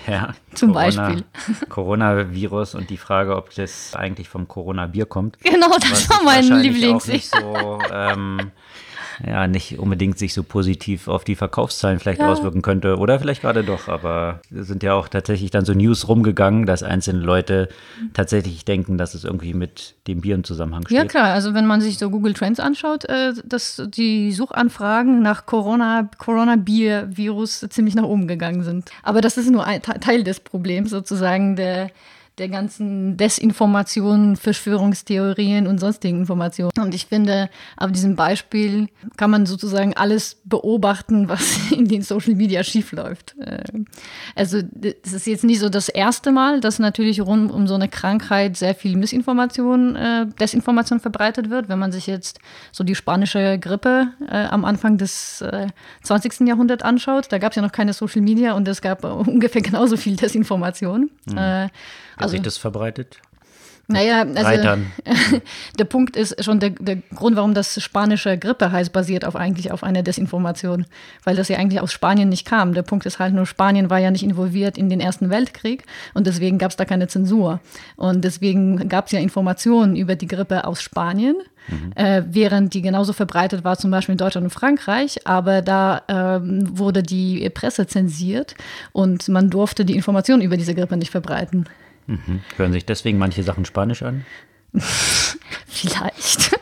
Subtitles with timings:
[0.06, 1.24] Ja, Zum Corona, Beispiel.
[1.68, 5.38] Coronavirus und die Frage, ob das eigentlich vom Corona-Bier kommt.
[5.40, 7.04] Genau, das war mein Lieblings.
[7.04, 8.50] Auch nicht so, ähm,
[9.26, 12.30] ja, nicht unbedingt sich so positiv auf die Verkaufszahlen vielleicht Ja.
[12.32, 12.96] auswirken könnte.
[12.98, 16.82] Oder vielleicht gerade doch, aber es sind ja auch tatsächlich dann so News rumgegangen, dass
[16.82, 17.68] einzelne Leute
[18.14, 20.98] tatsächlich denken, dass es irgendwie mit dem Bier im Zusammenhang steht.
[20.98, 25.46] Ja klar, also wenn man sich so Google Trends anschaut, äh, dass die Suchanfragen nach
[25.46, 28.90] Corona, Corona-Bier-Virus ziemlich nach oben gegangen sind.
[29.02, 31.90] Aber das ist nur ein Te- Teil des Problems sozusagen der
[32.38, 36.72] der ganzen Desinformationen, Verschwörungstheorien und sonstigen Informationen.
[36.80, 42.34] Und ich finde, auf diesem Beispiel kann man sozusagen alles beobachten, was in den Social
[42.34, 43.36] Media schiefläuft.
[43.38, 43.62] Äh,
[44.34, 44.58] Also
[45.04, 48.56] es ist jetzt nicht so das erste Mal, dass natürlich rund um so eine Krankheit
[48.56, 51.68] sehr viel Missinformation, äh, Desinformation verbreitet wird.
[51.68, 52.38] Wenn man sich jetzt
[52.72, 55.66] so die spanische Grippe äh, am Anfang des äh,
[56.02, 56.48] 20.
[56.48, 59.62] Jahrhunderts anschaut, da gab es ja noch keine Social Media und es gab äh, ungefähr
[59.62, 61.10] genauso viel Desinformation.
[61.36, 61.68] Äh,
[62.22, 63.20] Hat also, sich das verbreitet?
[63.88, 64.92] naja, also Reitern.
[65.78, 69.70] der Punkt ist schon der, der Grund, warum das spanische Grippe heißt, basiert auf eigentlich
[69.70, 70.86] auf einer Desinformation,
[71.24, 72.74] weil das ja eigentlich aus Spanien nicht kam.
[72.74, 75.84] Der Punkt ist halt nur, Spanien war ja nicht involviert in den Ersten Weltkrieg
[76.14, 77.60] und deswegen gab es da keine Zensur.
[77.96, 81.36] Und deswegen gab es ja Informationen über die Grippe aus Spanien,
[81.94, 86.78] äh, während die genauso verbreitet war, zum Beispiel in Deutschland und Frankreich, aber da ähm,
[86.78, 88.54] wurde die Presse zensiert
[88.92, 91.66] und man durfte die Informationen über diese Grippe nicht verbreiten.
[92.06, 92.40] Mhm.
[92.56, 94.24] Hören sich deswegen manche Sachen Spanisch an?
[95.66, 96.58] Vielleicht.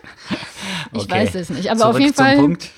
[0.92, 1.10] Ich Okay.
[1.10, 1.70] weiß es nicht.
[1.70, 2.36] Aber Zurück auf jeden Fall.
[2.36, 2.70] Punkt.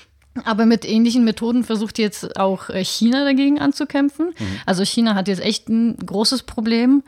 [0.45, 4.27] Aber mit ähnlichen Methoden versucht jetzt auch äh, China dagegen anzukämpfen.
[4.37, 4.45] Mhm.
[4.65, 7.03] Also China hat jetzt echt ein großes Problem,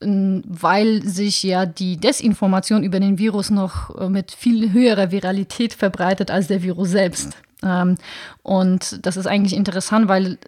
[0.00, 6.30] weil sich ja die Desinformation über den Virus noch äh, mit viel höherer Viralität verbreitet
[6.30, 7.36] als der Virus selbst.
[7.62, 7.96] Ähm,
[8.42, 10.38] Und das ist eigentlich interessant, weil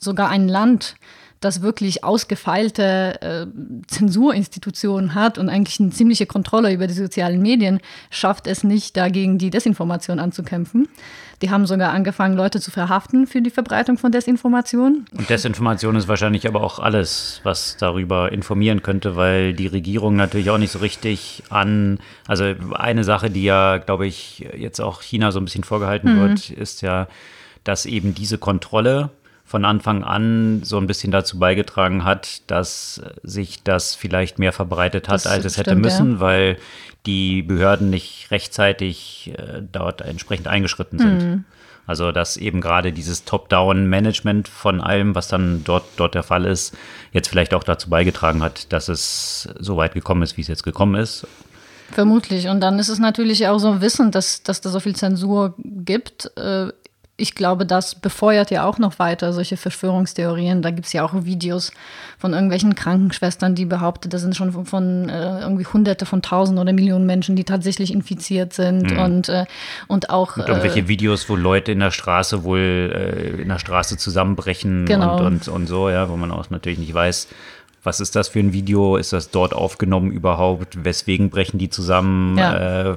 [0.00, 0.94] sogar ein Land,
[1.44, 3.46] das wirklich ausgefeilte äh,
[3.88, 7.80] Zensurinstitutionen hat und eigentlich eine ziemliche Kontrolle über die sozialen Medien,
[8.10, 10.88] schafft es nicht, dagegen die Desinformation anzukämpfen.
[11.42, 15.06] Die haben sogar angefangen, Leute zu verhaften für die Verbreitung von Desinformation.
[15.12, 20.50] Und Desinformation ist wahrscheinlich aber auch alles, was darüber informieren könnte, weil die Regierung natürlich
[20.50, 21.98] auch nicht so richtig an,
[22.28, 22.44] also
[22.74, 26.80] eine Sache, die ja, glaube ich, jetzt auch China so ein bisschen vorgehalten wird, ist
[26.80, 27.08] ja,
[27.64, 29.10] dass eben diese Kontrolle
[29.52, 35.08] von Anfang an so ein bisschen dazu beigetragen hat, dass sich das vielleicht mehr verbreitet
[35.08, 36.56] hat, Das als es hätte stimmt, müssen, weil
[37.04, 41.44] die Behörden nicht rechtzeitig äh, dort entsprechend eingeschritten sind.
[41.86, 46.74] Also dass eben gerade dieses Top-Down-Management von allem, was dann dort, dort der Fall ist,
[47.12, 50.62] jetzt vielleicht auch dazu beigetragen hat, dass es so weit gekommen ist, wie es jetzt
[50.62, 51.26] gekommen ist.
[51.90, 52.48] Vermutlich.
[52.48, 56.34] Und dann ist es natürlich auch so Wissen, dass, dass da so viel Zensur gibt.
[56.38, 56.68] Äh,
[57.22, 60.60] Ich glaube, das befeuert ja auch noch weiter solche Verschwörungstheorien.
[60.60, 61.70] Da gibt es ja auch Videos
[62.18, 66.58] von irgendwelchen Krankenschwestern, die behaupten, da sind schon von, von äh, irgendwie Hunderte von Tausend
[66.58, 68.90] oder Millionen Menschen, die tatsächlich infiziert sind.
[68.98, 69.44] Und, äh,
[69.86, 70.36] und auch.
[70.36, 74.86] Und äh, irgendwelche Videos, wo Leute in der Straße wohl äh, in der Straße zusammenbrechen
[74.86, 75.18] Genau.
[75.18, 77.28] und, und, und so, ja, wo man auch natürlich nicht weiß,
[77.82, 78.96] was ist das für ein Video?
[78.96, 80.84] Ist das dort aufgenommen überhaupt?
[80.84, 82.38] Weswegen brechen die zusammen?
[82.38, 82.90] Ja.
[82.92, 82.96] Äh,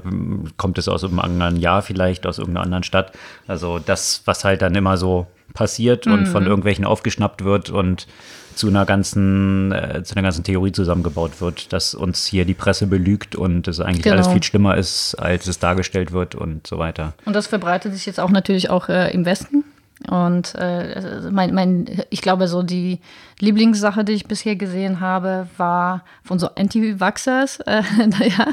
[0.58, 3.12] kommt es aus einem anderen Jahr vielleicht, aus irgendeiner anderen Stadt?
[3.48, 6.26] Also das, was halt dann immer so passiert und Mhm.
[6.28, 8.08] von irgendwelchen aufgeschnappt wird und
[8.56, 12.88] zu einer ganzen, äh, zu einer ganzen Theorie zusammengebaut wird, dass uns hier die Presse
[12.88, 14.16] belügt und es eigentlich Genau.
[14.16, 17.14] alles viel schlimmer ist, als es dargestellt wird und so weiter.
[17.26, 19.65] Und das verbreitet sich jetzt auch natürlich auch äh, im Westen.
[20.10, 23.00] Und äh, mein, mein, ich glaube, so die
[23.40, 28.48] Lieblingssache, die ich bisher gesehen habe, war von so Anti-Vaxxers, äh, naja,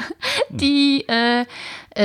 [0.51, 1.47] die, äh, äh,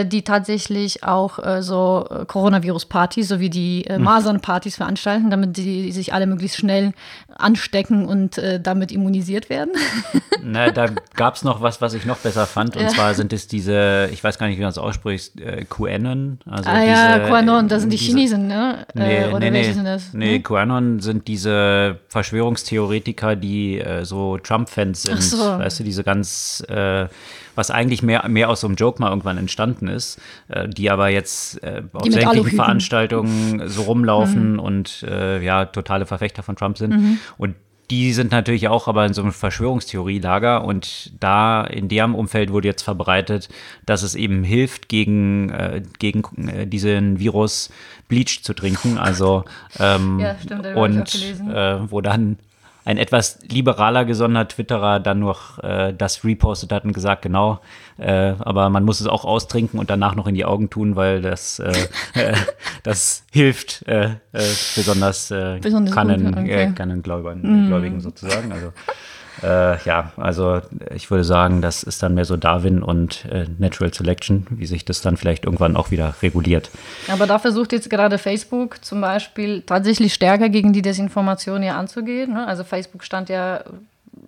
[0.05, 6.13] die tatsächlich auch äh, so äh, Coronavirus-Partys sowie die äh, Masern-Partys veranstalten, damit die sich
[6.13, 6.93] alle möglichst schnell
[7.37, 9.71] anstecken und äh, damit immunisiert werden.
[10.43, 12.75] Na, da gab es noch was, was ich noch besser fand.
[12.75, 12.87] Und Ja.
[12.89, 16.39] zwar sind es diese, ich weiß gar nicht, wie man es ausspricht, äh, QAnon.
[16.45, 18.85] Also ah ja, diese- QAnon, das sind die diese- Chinesen, ne?
[18.93, 19.73] Nee, äh, oder nee, welche nee.
[19.75, 20.13] sind das?
[20.13, 20.43] Nee, Hm?
[20.43, 25.17] QAnon sind diese Verschwörungstheoretiker, die äh, so Trump-Fans sind.
[25.17, 25.37] Ach so.
[25.59, 27.07] Weißt du, diese ganz, äh,
[27.57, 31.09] was eigentlich mehr, mehr aus so einem Joke mal irgendwann entstanden ist, äh, die aber
[31.09, 32.55] jetzt äh, auf sämtlichen.
[32.55, 37.19] Veranstaltungen so rumlaufen und äh, ja, totale Verfechter von Trump sind.
[37.37, 37.55] Und
[37.89, 42.67] die sind natürlich auch aber in so einem Verschwörungstheorielager und da in deren Umfeld wurde
[42.67, 43.47] jetzt verbreitet,
[43.85, 47.69] dass es eben hilft, gegen, äh, gegen äh, diesen Virus
[48.09, 48.97] Bleach zu trinken.
[48.97, 49.45] Also
[49.79, 51.15] ähm, ja, stimmt, und
[51.49, 52.37] äh, wo dann
[52.87, 57.59] ein etwas liberaler gesonnener Twitterer dann noch äh, das repostet hat und gesagt, genau,
[57.97, 61.21] äh, aber man muss es auch austrinken und danach noch in die Augen tun, weil
[61.21, 61.73] das, äh,
[62.13, 62.33] äh
[62.83, 64.09] das hilft äh, äh,
[64.77, 66.71] besonders, besonders Kannen, okay.
[66.73, 67.99] Kannengläubigen mm.
[67.99, 68.53] sozusagen.
[68.53, 68.71] Also
[69.43, 70.61] äh, ja, also
[70.93, 74.85] ich würde sagen, das ist dann mehr so Darwin und äh, Natural Selection, wie sich
[74.85, 76.69] das dann vielleicht irgendwann auch wieder reguliert.
[77.07, 82.33] Aber da versucht jetzt gerade Facebook zum Beispiel tatsächlich stärker gegen die Desinformation hier anzugehen.
[82.33, 82.47] Ne?
[82.47, 83.63] Also Facebook stand ja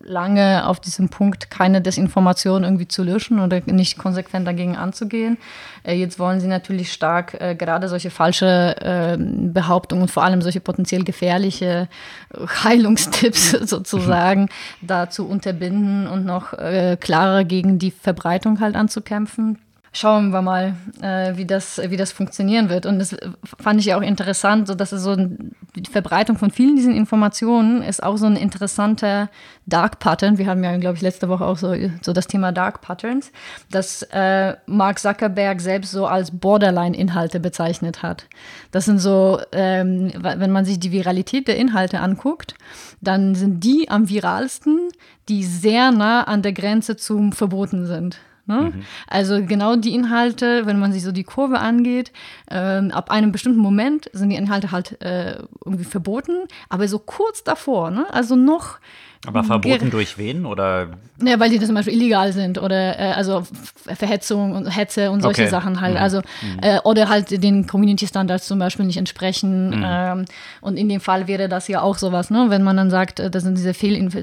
[0.02, 5.38] lange auf diesem Punkt, keine Desinformation irgendwie zu löschen oder nicht konsequent dagegen anzugehen.
[5.84, 10.42] Äh, jetzt wollen sie natürlich stark äh, gerade solche falsche äh, Behauptungen und vor allem
[10.42, 11.88] solche potenziell gefährliche
[12.64, 14.50] Heilungstipps sozusagen
[14.82, 19.60] dazu unterbinden und noch äh, klarer gegen die Verbreitung halt anzukämpfen
[19.92, 22.86] schauen wir mal, äh, wie, das, wie das funktionieren wird.
[22.86, 23.16] Und das
[23.60, 27.82] fand ich ja auch interessant, so dass es so die Verbreitung von vielen diesen Informationen
[27.82, 29.30] ist auch so ein interessanter
[29.66, 30.38] Dark Pattern.
[30.38, 33.32] Wir hatten ja, glaube ich, letzte Woche auch so, so das Thema Dark Patterns,
[33.72, 38.26] dass äh, Mark Zuckerberg selbst so als Borderline-Inhalte bezeichnet hat.
[38.72, 42.56] Das sind so, ähm, wenn man sich die Viralität der Inhalte anguckt,
[43.02, 44.90] dann sind die am viralsten,
[45.30, 48.20] die sehr nah an der Grenze zum Verboten sind.
[48.50, 48.72] Ne?
[48.74, 48.82] Mhm.
[49.08, 52.12] Also genau die Inhalte, wenn man sich so die Kurve angeht,
[52.50, 57.44] ähm, ab einem bestimmten Moment sind die Inhalte halt äh, irgendwie verboten, aber so kurz
[57.44, 58.12] davor, ne?
[58.12, 58.80] also noch
[59.28, 60.88] aber verboten durch wen oder?
[61.22, 63.44] Ja, weil die zum Beispiel illegal sind oder äh, also
[63.86, 65.52] Verhetzung und Hetze und solche okay.
[65.52, 65.96] Sachen halt.
[65.96, 66.02] Mhm.
[66.02, 66.60] Also mhm.
[66.62, 69.72] äh, oder halt den Community Standards zum Beispiel nicht entsprechen.
[69.72, 69.86] Mhm.
[69.86, 70.26] Ähm,
[70.62, 72.46] und in dem Fall wäre das ja auch sowas, ne?
[72.48, 73.74] Wenn man dann sagt, äh, das sind diese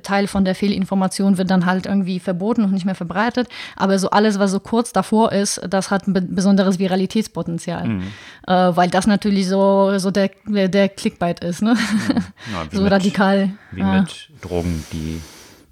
[0.01, 3.49] Teil von der Fehlinformation wird dann halt irgendwie verboten und nicht mehr verbreitet.
[3.77, 8.03] Aber so alles, was so kurz davor ist, das hat ein besonderes Viralitätspotenzial, mhm.
[8.47, 11.75] äh, weil das natürlich so so der der Clickbait ist, ne?
[11.75, 12.15] Mhm.
[12.53, 13.51] Ja, so mit, radikal.
[13.73, 15.21] Wie mit Drogen die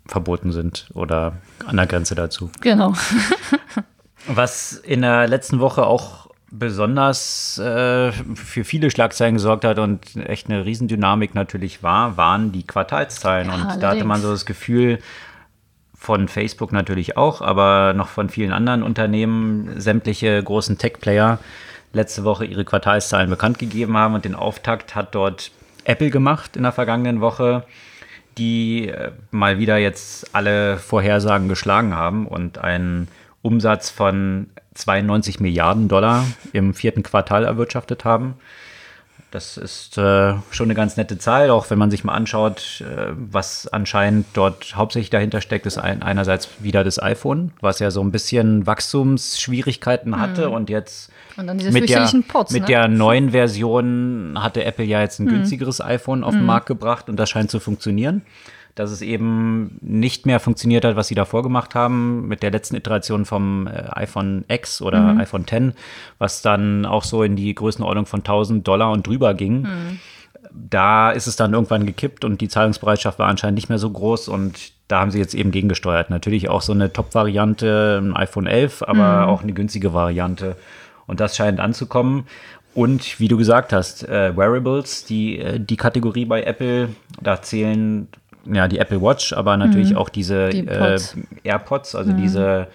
[0.06, 2.50] verboten sind oder an der Grenze dazu.
[2.60, 2.94] Genau.
[4.26, 10.48] Was in der letzten Woche auch besonders äh, für viele Schlagzeilen gesorgt hat und echt
[10.48, 13.48] eine Riesendynamik natürlich war, waren die Quartalszahlen.
[13.48, 13.80] Ja, und allerdings.
[13.80, 14.98] da hatte man so das Gefühl,
[16.04, 21.38] von Facebook natürlich auch, aber noch von vielen anderen Unternehmen, sämtliche großen Tech-Player
[21.94, 25.50] letzte Woche ihre Quartalszahlen bekannt gegeben haben und den Auftakt hat dort
[25.84, 27.64] Apple gemacht in der vergangenen Woche
[28.38, 33.08] die äh, mal wieder jetzt alle Vorhersagen geschlagen haben und einen
[33.42, 38.34] Umsatz von 92 Milliarden Dollar im vierten Quartal erwirtschaftet haben.
[39.34, 43.08] Das ist äh, schon eine ganz nette Zahl, auch wenn man sich mal anschaut, äh,
[43.16, 48.00] was anscheinend dort hauptsächlich dahinter steckt, ist ein, einerseits wieder das iPhone, was ja so
[48.00, 50.54] ein bisschen Wachstumsschwierigkeiten hatte mhm.
[50.54, 52.66] und jetzt und mit, der, Pots, mit ne?
[52.68, 55.30] der neuen Version hatte Apple ja jetzt ein mhm.
[55.30, 56.46] günstigeres iPhone auf den mhm.
[56.46, 58.22] Markt gebracht und das scheint zu funktionieren
[58.74, 62.76] dass es eben nicht mehr funktioniert hat, was sie davor gemacht haben mit der letzten
[62.76, 65.20] Iteration vom äh, iPhone X oder mhm.
[65.20, 65.76] iPhone X,
[66.18, 69.62] was dann auch so in die Größenordnung von 1000 Dollar und drüber ging.
[69.62, 70.00] Mhm.
[70.52, 74.28] Da ist es dann irgendwann gekippt und die Zahlungsbereitschaft war anscheinend nicht mehr so groß
[74.28, 76.10] und da haben sie jetzt eben gegengesteuert.
[76.10, 79.28] Natürlich auch so eine Top-Variante, ein iPhone 11, aber mhm.
[79.28, 80.56] auch eine günstige Variante.
[81.06, 82.26] Und das scheint anzukommen.
[82.74, 86.88] Und wie du gesagt hast, äh, Wearables, die, äh, die Kategorie bei Apple,
[87.20, 88.08] da zählen
[88.52, 89.96] ja, die Apple Watch, aber natürlich mhm.
[89.96, 90.98] auch diese die äh,
[91.44, 92.16] AirPods, also mhm.
[92.16, 92.68] diese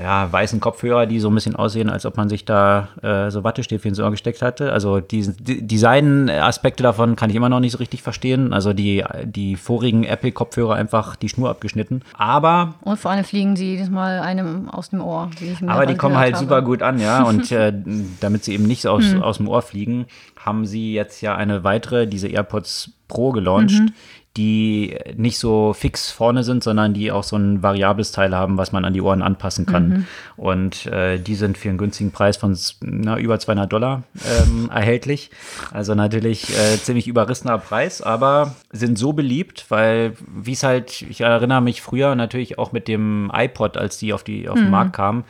[0.00, 3.44] ja, weißen Kopfhörer, die so ein bisschen aussehen, als ob man sich da äh, so
[3.44, 4.72] Wattestäbchen ins Ohr gesteckt hatte.
[4.72, 8.52] Also die, die Design-Aspekte davon kann ich immer noch nicht so richtig verstehen.
[8.52, 12.02] Also die, die vorigen Apple-Kopfhörer einfach die Schnur abgeschnitten.
[12.16, 12.74] Aber.
[12.82, 15.30] Und vor allem fliegen sie jedes Mal einem aus dem Ohr.
[15.66, 16.44] aber die kommen halt habe.
[16.44, 17.22] super gut an, ja.
[17.22, 17.72] Und äh,
[18.20, 19.22] damit sie eben nicht aus, mhm.
[19.22, 20.06] aus dem Ohr fliegen,
[20.38, 23.92] haben sie jetzt ja eine weitere, diese AirPods Pro gelauncht, mhm
[24.38, 28.70] die nicht so fix vorne sind, sondern die auch so ein variables Teil haben, was
[28.70, 29.88] man an die Ohren anpassen kann.
[29.88, 30.06] Mhm.
[30.36, 35.30] Und äh, die sind für einen günstigen Preis von na, über 200 Dollar ähm, erhältlich.
[35.72, 41.20] Also natürlich äh, ziemlich überrissener Preis, aber sind so beliebt, weil wie es halt, ich
[41.20, 44.70] erinnere mich früher natürlich auch mit dem iPod, als die auf, die, auf den mhm.
[44.70, 45.24] Markt kamen,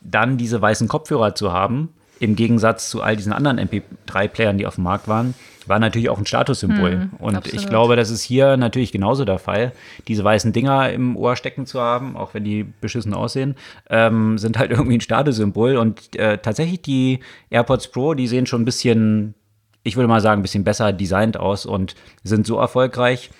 [0.00, 4.74] dann diese weißen Kopfhörer zu haben, im Gegensatz zu all diesen anderen MP3-Playern, die auf
[4.74, 5.34] dem Markt waren,
[5.68, 6.96] war natürlich auch ein Statussymbol.
[6.96, 7.60] Mhm, und absolut.
[7.60, 9.72] ich glaube, das ist hier natürlich genauso der Fall.
[10.08, 13.56] Diese weißen Dinger im Ohr stecken zu haben, auch wenn die beschissen aussehen,
[13.90, 15.76] ähm, sind halt irgendwie ein Statussymbol.
[15.76, 19.34] Und äh, tatsächlich die AirPods Pro, die sehen schon ein bisschen,
[19.82, 23.30] ich würde mal sagen, ein bisschen besser designt aus und sind so erfolgreich,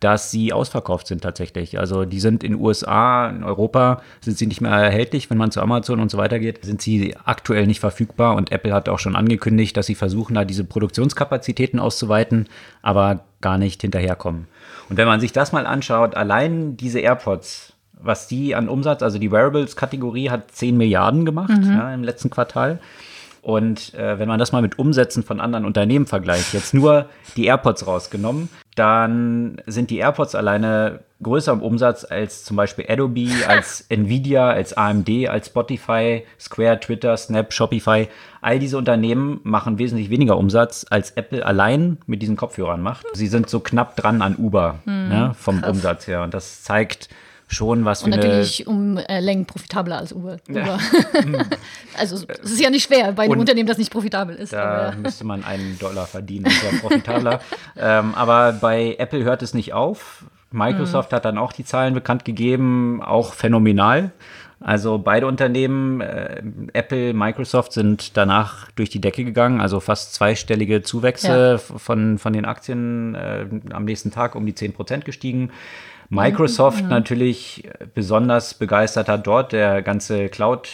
[0.00, 1.78] dass sie ausverkauft sind tatsächlich.
[1.78, 5.28] Also die sind in USA, in Europa sind sie nicht mehr erhältlich.
[5.28, 8.34] Wenn man zu Amazon und so weiter geht, sind sie aktuell nicht verfügbar.
[8.36, 12.48] Und Apple hat auch schon angekündigt, dass sie versuchen, da diese Produktionskapazitäten auszuweiten,
[12.80, 14.46] aber gar nicht hinterherkommen.
[14.88, 19.18] Und wenn man sich das mal anschaut, allein diese AirPods, was die an Umsatz, also
[19.18, 21.72] die Wearables-Kategorie hat 10 Milliarden gemacht mhm.
[21.72, 22.80] ja, im letzten Quartal.
[23.42, 27.46] Und äh, wenn man das mal mit Umsätzen von anderen Unternehmen vergleicht, jetzt nur die
[27.46, 28.48] AirPods rausgenommen,
[28.80, 34.72] dann sind die AirPods alleine größer im Umsatz als zum Beispiel Adobe, als Nvidia, als
[34.72, 38.08] AMD, als Spotify, Square, Twitter, Snap, Shopify.
[38.40, 43.04] All diese Unternehmen machen wesentlich weniger Umsatz, als Apple allein mit diesen Kopfhörern macht.
[43.12, 45.70] Sie sind so knapp dran an Uber hm, ne, vom krass.
[45.70, 46.22] Umsatz her.
[46.22, 47.10] Und das zeigt,
[47.50, 50.38] schon was Und natürlich um äh, Längen profitabler als Uber.
[50.48, 50.78] Ja.
[51.98, 54.52] also es ist ja nicht schwer bei einem Und Unternehmen, das nicht profitabel ist.
[54.52, 57.40] Da aber, müsste man einen Dollar verdienen, das wäre profitabler.
[57.76, 60.24] ähm, aber bei Apple hört es nicht auf.
[60.52, 61.16] Microsoft mhm.
[61.16, 64.12] hat dann auch die Zahlen bekannt gegeben, auch phänomenal.
[64.62, 66.42] Also beide Unternehmen, äh,
[66.74, 71.58] Apple, Microsoft, sind danach durch die Decke gegangen, also fast zweistellige Zuwächse ja.
[71.58, 75.50] von, von den Aktien äh, am nächsten Tag um die 10 Prozent gestiegen.
[76.10, 76.88] Microsoft mhm.
[76.88, 80.68] natürlich besonders begeistert hat dort der ganze Cloud,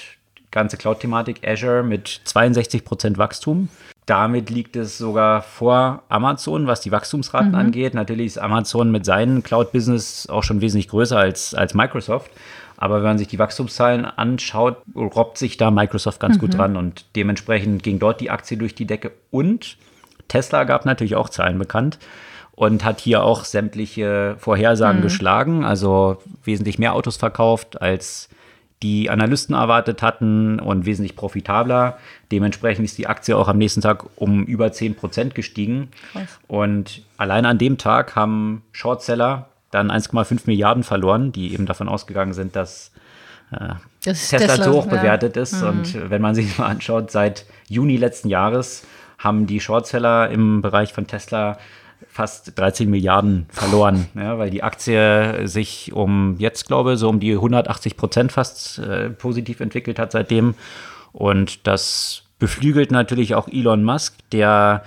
[0.50, 3.68] ganze Cloud-Thematik Azure mit 62 Prozent Wachstum.
[4.06, 7.54] Damit liegt es sogar vor Amazon, was die Wachstumsraten mhm.
[7.56, 7.92] angeht.
[7.92, 12.30] Natürlich ist Amazon mit seinem Cloud-Business auch schon wesentlich größer als, als Microsoft.
[12.78, 16.40] Aber wenn man sich die Wachstumszahlen anschaut, robbt sich da Microsoft ganz mhm.
[16.40, 19.12] gut dran und dementsprechend ging dort die Aktie durch die Decke.
[19.30, 19.76] Und
[20.28, 21.98] Tesla gab natürlich auch Zahlen bekannt
[22.56, 25.04] und hat hier auch sämtliche Vorhersagen mhm.
[25.04, 28.28] geschlagen, also wesentlich mehr Autos verkauft, als
[28.82, 31.98] die Analysten erwartet hatten und wesentlich profitabler.
[32.32, 35.88] Dementsprechend ist die Aktie auch am nächsten Tag um über 10 Prozent gestiegen.
[36.12, 36.38] Krass.
[36.46, 42.32] Und allein an dem Tag haben Shortseller dann 1,5 Milliarden verloren, die eben davon ausgegangen
[42.32, 42.92] sind, dass
[43.50, 44.96] äh, das Tesla, Tesla, zu hoch ja.
[44.96, 45.60] bewertet ist.
[45.62, 45.68] Mhm.
[45.68, 48.86] Und wenn man sich mal anschaut, seit Juni letzten Jahres
[49.18, 51.58] haben die Shortseller im Bereich von Tesla
[52.08, 57.20] fast 13 Milliarden verloren, ja, weil die Aktie sich um jetzt, glaube ich, so um
[57.20, 60.54] die 180 Prozent fast äh, positiv entwickelt hat seitdem.
[61.12, 64.82] Und das beflügelt natürlich auch Elon Musk, der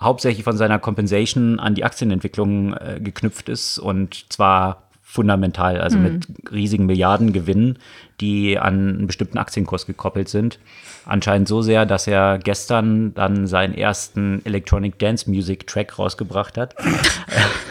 [0.00, 6.02] hauptsächlich von seiner Compensation an die Aktienentwicklung äh, geknüpft ist und zwar fundamental, also mhm.
[6.02, 7.78] mit riesigen Milliardengewinnen,
[8.20, 10.58] die an einen bestimmten Aktienkurs gekoppelt sind.
[11.04, 16.74] Anscheinend so sehr, dass er gestern dann seinen ersten Electronic Dance Music Track rausgebracht hat.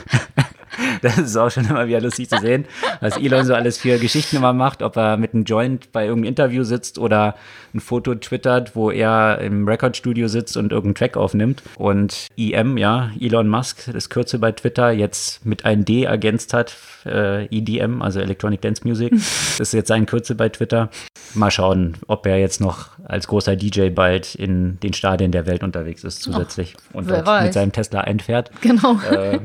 [1.05, 2.65] Das ist auch schon immer wieder lustig zu sehen,
[2.99, 6.29] was Elon so alles für Geschichten immer macht, ob er mit einem Joint bei irgendeinem
[6.29, 7.35] Interview sitzt oder
[7.75, 11.61] ein Foto twittert, wo er im Recordstudio sitzt und irgendeinen Track aufnimmt.
[11.77, 16.75] Und EM, ja, Elon Musk, das Kürzel bei Twitter, jetzt mit einem D ergänzt hat,
[17.05, 19.13] äh, EDM, also Electronic Dance Music.
[19.57, 20.89] Das ist jetzt sein Kürzel bei Twitter.
[21.33, 25.63] Mal schauen, ob er jetzt noch als großer DJ bald in den Stadien der Welt
[25.63, 28.51] unterwegs ist zusätzlich Ach, und mit seinem Tesla einfährt.
[28.61, 28.99] Genau.
[29.09, 29.39] Äh,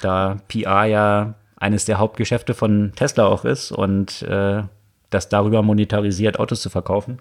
[0.00, 4.62] da PR ja eines der Hauptgeschäfte von Tesla auch ist und äh,
[5.10, 7.18] das darüber monetarisiert, Autos zu verkaufen.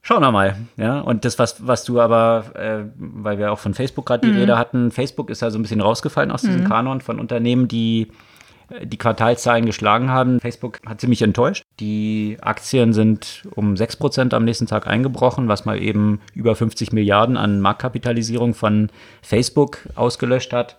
[0.00, 1.00] Schauen wir mal, ja.
[1.00, 4.38] Und das, was, was du aber, äh, weil wir auch von Facebook gerade die mhm.
[4.38, 6.68] Rede hatten, Facebook ist ja so ein bisschen rausgefallen aus diesem mhm.
[6.68, 8.08] Kanon von Unternehmen, die
[8.68, 10.40] äh, die Quartalzahlen geschlagen haben.
[10.40, 11.63] Facebook hat ziemlich enttäuscht.
[11.80, 17.36] Die Aktien sind um 6% am nächsten Tag eingebrochen, was mal eben über 50 Milliarden
[17.36, 18.90] an Marktkapitalisierung von
[19.22, 20.76] Facebook ausgelöscht hat.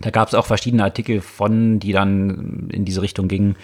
[0.00, 3.56] Da gab es auch verschiedene Artikel von, die dann in diese Richtung gingen.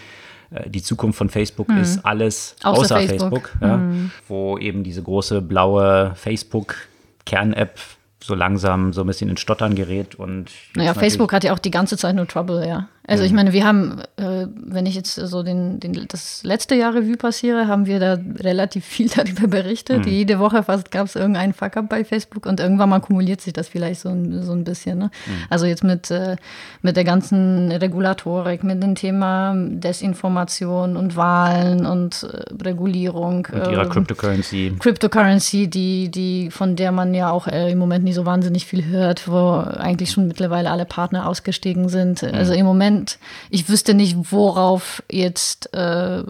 [0.50, 1.78] Äh, die Zukunft von Facebook mhm.
[1.78, 4.10] ist alles außer, außer Facebook, Facebook ja, mhm.
[4.26, 7.78] wo eben diese große blaue Facebook-Kern-App
[8.22, 10.16] so langsam so ein bisschen in Stottern gerät.
[10.16, 12.88] Und naja, Facebook hat ja auch die ganze Zeit nur Trouble, ja.
[13.08, 16.94] Also ich meine, wir haben, äh, wenn ich jetzt so den, den, das letzte Jahr
[16.94, 20.04] Revue passiere, haben wir da relativ viel darüber berichtet.
[20.04, 20.12] Mhm.
[20.12, 23.68] Jede Woche fast gab es irgendeinen Fuck-up bei Facebook und irgendwann mal kumuliert sich das
[23.68, 24.10] vielleicht so,
[24.42, 24.98] so ein bisschen.
[24.98, 25.04] Ne?
[25.06, 25.32] Mhm.
[25.48, 26.36] Also jetzt mit, äh,
[26.82, 33.48] mit der ganzen Regulatorik, mit dem Thema Desinformation und Wahlen und äh, Regulierung.
[33.50, 34.76] Und ihrer ähm, Cryptocurrency.
[34.78, 38.84] Cryptocurrency, die, die, von der man ja auch äh, im Moment nicht so wahnsinnig viel
[38.84, 42.22] hört, wo eigentlich schon mittlerweile alle Partner ausgestiegen sind.
[42.22, 42.34] Mhm.
[42.34, 43.18] Also im Moment und
[43.50, 46.24] ich wüsste nicht, worauf jetzt äh,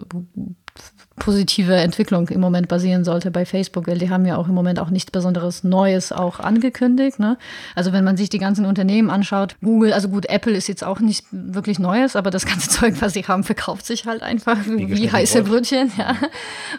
[1.19, 4.79] positive Entwicklung im Moment basieren sollte bei Facebook, weil die haben ja auch im Moment
[4.79, 7.19] auch nichts Besonderes Neues auch angekündigt.
[7.19, 7.37] Ne?
[7.75, 10.99] Also wenn man sich die ganzen Unternehmen anschaut, Google, also gut, Apple ist jetzt auch
[10.99, 14.89] nicht wirklich Neues, aber das ganze Zeug, was sie haben, verkauft sich halt einfach wie,
[14.89, 15.91] wie heiße Brötchen.
[15.97, 16.15] Ja.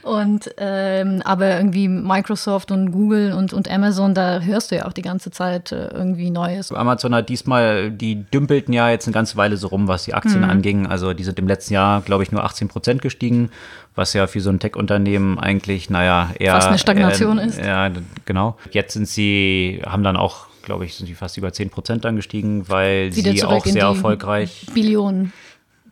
[0.02, 4.92] Und ähm, aber irgendwie Microsoft und Google und, und Amazon, da hörst du ja auch
[4.92, 6.73] die ganze Zeit äh, irgendwie Neues.
[6.73, 10.42] Amazon hat diesmal, die dümpelten ja jetzt eine ganze Weile so rum, was die Aktien
[10.42, 10.50] mhm.
[10.50, 10.87] anging.
[10.87, 13.50] Also die sind im letzten Jahr, glaube ich, nur 18 Prozent gestiegen
[14.00, 16.54] was ja für so ein Tech-Unternehmen eigentlich, naja, eher.
[16.54, 17.59] Fast eine Stagnation äh, ist.
[17.59, 17.90] Ja,
[18.25, 18.57] genau.
[18.73, 22.69] Jetzt sind sie, haben dann auch, glaube ich, sind sie fast über 10 Prozent angestiegen,
[22.69, 24.66] weil wieder sie auch sehr erfolgreich.
[24.75, 25.33] Billionen.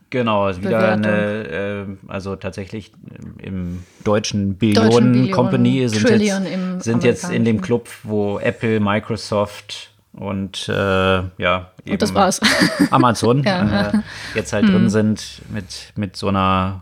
[0.09, 2.91] Genau, also wieder eine, äh, also tatsächlich
[3.37, 10.67] im deutschen Billionen, Company sind, jetzt, sind jetzt in dem Club, wo Apple, Microsoft und
[10.67, 12.41] äh, ja, eben und das war's.
[12.89, 13.89] Amazon ja.
[13.89, 13.91] äh,
[14.33, 14.71] jetzt halt hm.
[14.73, 16.81] drin sind mit, mit so einer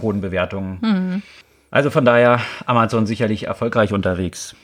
[0.00, 0.78] hohen Bewertungen.
[0.80, 1.22] Mhm.
[1.70, 4.54] Also von daher Amazon sicherlich erfolgreich unterwegs.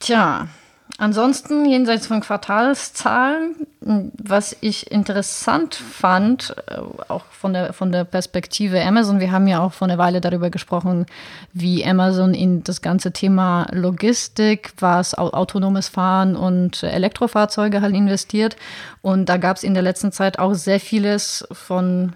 [0.00, 0.48] Tja,
[0.96, 8.82] ansonsten jenseits von Quartalszahlen, was ich interessant fand, äh, auch von der, von der Perspektive
[8.82, 11.06] Amazon, wir haben ja auch vor einer Weile darüber gesprochen,
[11.52, 18.56] wie Amazon in das ganze Thema Logistik, was autonomes Fahren und Elektrofahrzeuge halt investiert.
[19.02, 22.14] Und da gab es in der letzten Zeit auch sehr vieles von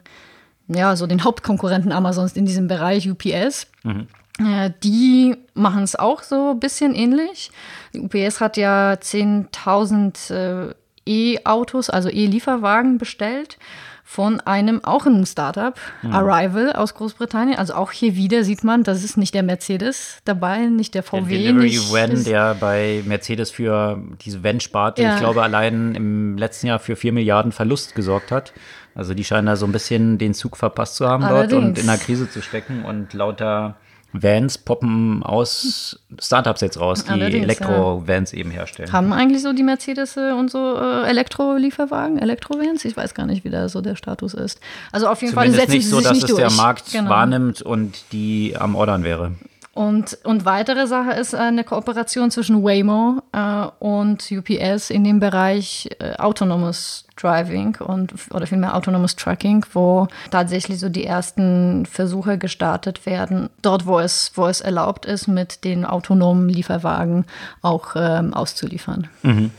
[0.69, 3.67] ja, so den Hauptkonkurrenten Amazons in diesem Bereich, UPS.
[3.83, 4.07] Mhm.
[4.39, 7.51] Äh, die machen es auch so ein bisschen ähnlich.
[7.95, 13.59] Die UPS hat ja 10.000 äh, E-Autos, also E-Lieferwagen bestellt
[14.05, 16.13] von einem auch einem Startup, mhm.
[16.13, 17.57] Arrival aus Großbritannien.
[17.57, 21.21] Also auch hier wieder sieht man, das ist nicht der Mercedes dabei, nicht der VW.
[21.31, 25.15] Der Delivery Van, der bei Mercedes für diese Van-Sparte, ja.
[25.15, 28.53] ich glaube, allein im letzten Jahr für 4 Milliarden Verlust gesorgt hat.
[28.95, 31.53] Also die scheinen da so ein bisschen den Zug verpasst zu haben Allerdings.
[31.53, 33.77] dort und in der Krise zu stecken und lauter
[34.13, 38.39] Vans poppen aus Startups jetzt raus, die Elektro-Vans ja.
[38.39, 38.93] eben herstellen.
[38.93, 42.85] Haben eigentlich so die Mercedes und so äh, Elektro-Lieferwagen, Elektro-Vans?
[42.85, 44.61] Ich weiß gar nicht, wie da so der Status ist.
[44.93, 47.09] Also auf jeden Zumindest Fall setzen nicht so, dass sich es nicht der Markt genau.
[47.09, 49.33] wahrnimmt und die am Ordern wäre.
[49.75, 55.89] Und, und weitere Sache ist eine Kooperation zwischen Waymo äh, und UPS in dem Bereich
[55.99, 63.07] äh, autonomes Driving und oder vielmehr autonomes Trucking, wo tatsächlich so die ersten Versuche gestartet
[63.07, 67.25] werden, dort wo es, wo es erlaubt ist, mit den autonomen Lieferwagen
[67.63, 69.09] auch ähm, auszuliefern.
[69.23, 69.53] Mhm.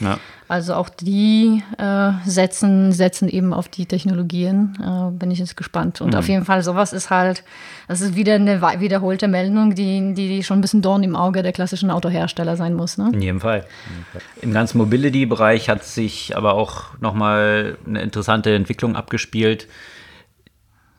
[0.00, 0.18] Ja.
[0.52, 4.76] Also auch die äh, setzen, setzen eben auf die Technologien.
[4.82, 6.02] Äh, bin ich jetzt gespannt.
[6.02, 6.18] Und mhm.
[6.18, 7.42] auf jeden Fall, sowas ist halt,
[7.88, 11.52] das ist wieder eine wiederholte Meldung, die, die schon ein bisschen Dorn im Auge der
[11.52, 12.98] klassischen Autohersteller sein muss.
[12.98, 13.08] Ne?
[13.14, 13.64] In jedem Fall.
[14.42, 19.68] Im ganzen Mobility-Bereich hat sich aber auch nochmal eine interessante Entwicklung abgespielt.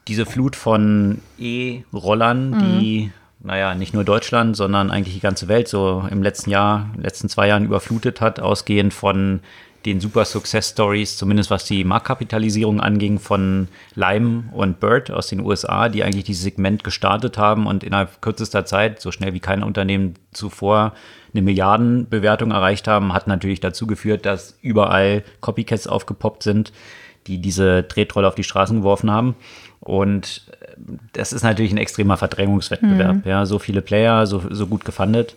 [0.07, 2.79] Diese Flut von E-Rollern, mhm.
[2.79, 3.11] die
[3.43, 7.49] naja, nicht nur Deutschland, sondern eigentlich die ganze Welt so im letzten Jahr, letzten zwei
[7.49, 9.41] Jahren überflutet hat, ausgehend von
[9.85, 15.41] den super Success Stories, zumindest was die Marktkapitalisierung anging, von Lime und Bird aus den
[15.41, 19.61] USA, die eigentlich dieses Segment gestartet haben und innerhalb kürzester Zeit, so schnell wie kein
[19.61, 20.93] Unternehmen zuvor,
[21.33, 26.71] eine Milliardenbewertung erreicht haben, hat natürlich dazu geführt, dass überall Copycats aufgepoppt sind,
[27.27, 29.35] die diese Tretrolle auf die Straßen geworfen haben.
[29.79, 30.43] Und
[31.13, 33.17] das ist natürlich ein extremer Verdrängungswettbewerb.
[33.25, 33.29] Mhm.
[33.29, 35.35] Ja, so viele Player, so, so gut gefundet.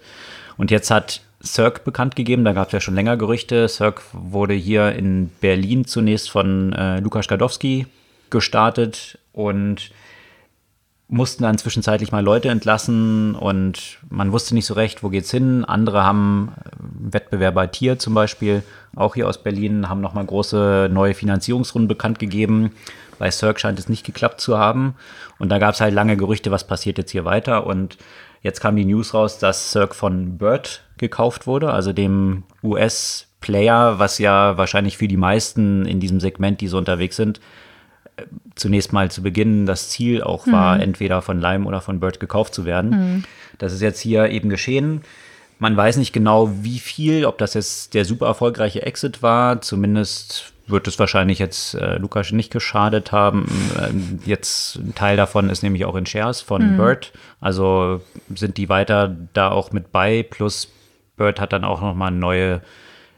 [0.57, 3.69] Und jetzt hat Cirque bekannt gegeben, da gab es ja schon länger Gerüchte.
[3.69, 7.87] Cirque wurde hier in Berlin zunächst von äh, Lukas Gadowski
[8.31, 9.91] gestartet und
[11.09, 15.65] mussten dann zwischenzeitlich mal Leute entlassen und man wusste nicht so recht, wo geht's hin.
[15.65, 16.71] Andere haben äh,
[17.13, 18.63] Wettbewerber Tier zum Beispiel,
[18.97, 22.73] auch hier aus Berlin, haben nochmal große neue Finanzierungsrunden bekannt gegeben.
[23.19, 24.95] Bei Cirque scheint es nicht geklappt zu haben.
[25.39, 27.67] Und da gab es halt lange Gerüchte, was passiert jetzt hier weiter.
[27.67, 27.97] Und
[28.43, 34.19] jetzt kam die News raus, dass Cirque von Bird gekauft wurde, also dem US-Player, was
[34.19, 37.41] ja wahrscheinlich für die meisten in diesem Segment, die so unterwegs sind,
[38.55, 40.83] zunächst mal zu Beginn das Ziel auch war, mhm.
[40.83, 42.91] entweder von Lime oder von Bird gekauft zu werden.
[42.91, 43.25] Mhm.
[43.59, 45.03] Das ist jetzt hier eben geschehen.
[45.59, 49.63] Man weiß nicht genau, wie viel, ob das jetzt der super erfolgreiche Exit war.
[49.63, 53.47] Zumindest wird es wahrscheinlich jetzt äh, Lukas nicht geschadet haben.
[53.81, 56.77] Ähm, jetzt ein Teil davon ist nämlich auch in Shares von mhm.
[56.77, 57.13] Bird.
[57.41, 58.03] Also
[58.35, 60.23] sind die weiter da auch mit bei.
[60.23, 60.69] Plus
[61.17, 62.61] Bird hat dann auch nochmal eine neue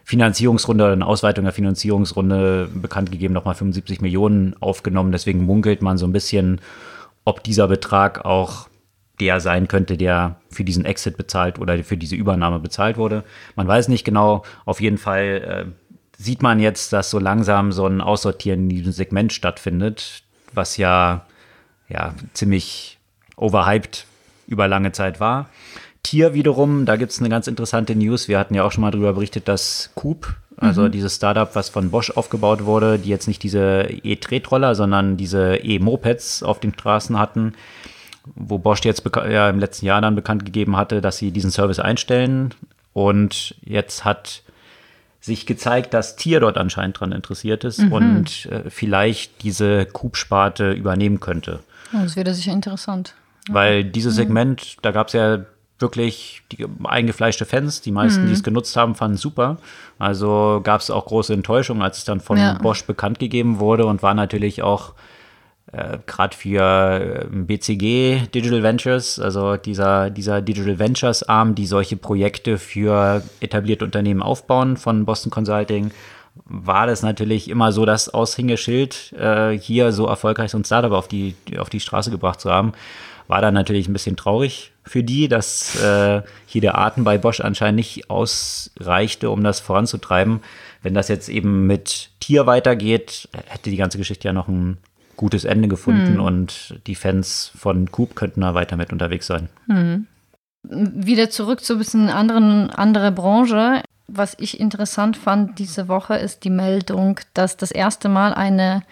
[0.08, 5.12] Finanzierungsrunde oder eine Ausweitung der Finanzierungsrunde bekannt gegeben, nochmal 75 Millionen aufgenommen.
[5.12, 6.62] Deswegen munkelt man so ein bisschen,
[7.26, 8.68] ob dieser Betrag auch
[9.20, 13.22] der sein könnte, der für diesen Exit bezahlt oder für diese Übernahme bezahlt wurde.
[13.54, 14.44] Man weiß nicht genau.
[14.64, 15.70] Auf jeden Fall äh,
[16.16, 20.22] sieht man jetzt, dass so langsam so ein Aussortieren in diesem Segment stattfindet,
[20.54, 21.26] was ja,
[21.90, 22.98] ja ziemlich
[23.36, 24.06] overhyped
[24.46, 25.50] über lange Zeit war.
[26.08, 28.28] Tier wiederum, da gibt es eine ganz interessante News.
[28.28, 30.90] Wir hatten ja auch schon mal darüber berichtet, dass Coop, also mhm.
[30.90, 36.42] dieses Startup, was von Bosch aufgebaut wurde, die jetzt nicht diese E-Tretroller, sondern diese E-Mopeds
[36.42, 37.52] auf den Straßen hatten,
[38.24, 41.78] wo Bosch jetzt ja, im letzten Jahr dann bekannt gegeben hatte, dass sie diesen Service
[41.78, 42.54] einstellen.
[42.94, 44.44] Und jetzt hat
[45.20, 47.92] sich gezeigt, dass Tier dort anscheinend dran interessiert ist mhm.
[47.92, 51.60] und äh, vielleicht diese Coop-Sparte übernehmen könnte.
[51.92, 53.12] das wäre sicher interessant.
[53.50, 54.16] Weil dieses mhm.
[54.16, 55.40] Segment, da gab es ja
[55.78, 57.80] wirklich die eingefleischte Fans.
[57.80, 58.26] Die meisten, mhm.
[58.28, 59.58] die es genutzt haben, fanden es super.
[59.98, 62.54] Also gab es auch große Enttäuschung, als es dann von ja.
[62.54, 64.94] Bosch bekannt gegeben wurde und war natürlich auch
[65.72, 71.96] äh, gerade für äh, BCG Digital Ventures, also dieser, dieser Digital Ventures Arm, die solche
[71.96, 75.90] Projekte für etablierte Unternehmen aufbauen von Boston Consulting,
[76.44, 81.08] war das natürlich immer so das Aushängeschild, äh, hier so erfolgreich so ein Startup auf
[81.08, 82.72] die, auf die Straße gebracht zu haben.
[83.26, 87.40] War dann natürlich ein bisschen traurig für die, dass äh, hier der Atem bei Bosch
[87.40, 90.40] anscheinend nicht ausreichte, um das voranzutreiben.
[90.82, 94.78] Wenn das jetzt eben mit Tier weitergeht, hätte die ganze Geschichte ja noch ein
[95.16, 96.20] gutes Ende gefunden hm.
[96.20, 99.48] und die Fans von Coop könnten da weiter mit unterwegs sein.
[99.66, 100.06] Hm.
[100.62, 103.82] Wieder zurück zu ein bisschen anderen, andere Branche.
[104.06, 108.82] Was ich interessant fand diese Woche ist die Meldung, dass das erste Mal eine,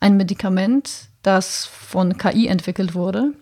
[0.00, 3.32] ein Medikament, das von KI entwickelt wurde,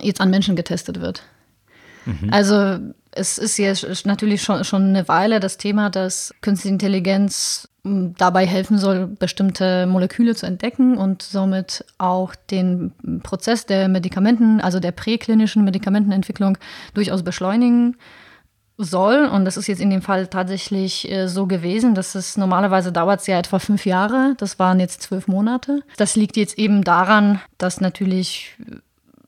[0.00, 1.22] jetzt an Menschen getestet wird.
[2.06, 2.28] Mhm.
[2.30, 2.78] Also
[3.12, 8.78] es ist jetzt natürlich schon, schon eine Weile das Thema, dass künstliche Intelligenz dabei helfen
[8.78, 15.64] soll, bestimmte Moleküle zu entdecken und somit auch den Prozess der Medikamenten, also der präklinischen
[15.64, 16.56] Medikamentenentwicklung
[16.94, 17.96] durchaus beschleunigen
[18.78, 19.26] soll.
[19.26, 23.20] Und das ist jetzt in dem Fall tatsächlich äh, so gewesen, dass es normalerweise dauert
[23.20, 24.34] es ja etwa fünf Jahre.
[24.38, 25.82] Das waren jetzt zwölf Monate.
[25.98, 28.56] Das liegt jetzt eben daran, dass natürlich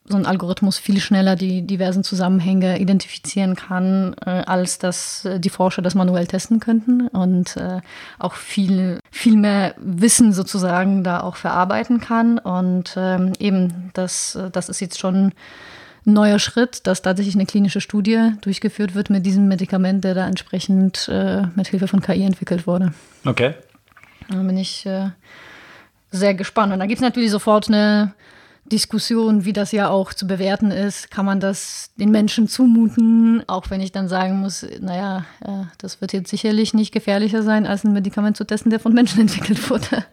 [0.08, 5.50] so ein Algorithmus viel schneller die diversen Zusammenhänge identifizieren kann, äh, als dass äh, die
[5.50, 7.80] Forscher das manuell testen könnten und äh,
[8.18, 12.38] auch viel, viel mehr Wissen sozusagen da auch verarbeiten kann.
[12.38, 15.32] Und ähm, eben, das, äh, das ist jetzt schon
[16.06, 20.26] ein neuer Schritt, dass tatsächlich eine klinische Studie durchgeführt wird mit diesem Medikament, der da
[20.26, 22.92] entsprechend äh, mit Hilfe von KI entwickelt wurde.
[23.24, 23.54] Okay.
[24.28, 25.10] Da bin ich äh,
[26.10, 26.72] sehr gespannt.
[26.72, 28.14] Und da gibt es natürlich sofort eine
[28.70, 31.10] Diskussion, wie das ja auch zu bewerten ist.
[31.10, 33.42] Kann man das den Menschen zumuten?
[33.46, 37.66] Auch wenn ich dann sagen muss, naja, äh, das wird jetzt sicherlich nicht gefährlicher sein,
[37.66, 40.04] als ein Medikament zu testen, der von Menschen entwickelt wurde.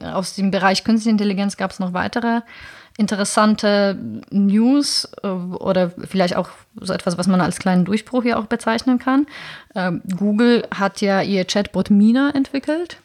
[0.00, 2.40] Aus dem Bereich Künstliche Intelligenz gab es noch weitere
[2.98, 3.98] interessante
[4.30, 8.98] News äh, oder vielleicht auch so etwas, was man als kleinen Durchbruch hier auch bezeichnen
[8.98, 9.26] kann.
[9.74, 12.98] Ähm, Google hat ja ihr Chatbot Mina entwickelt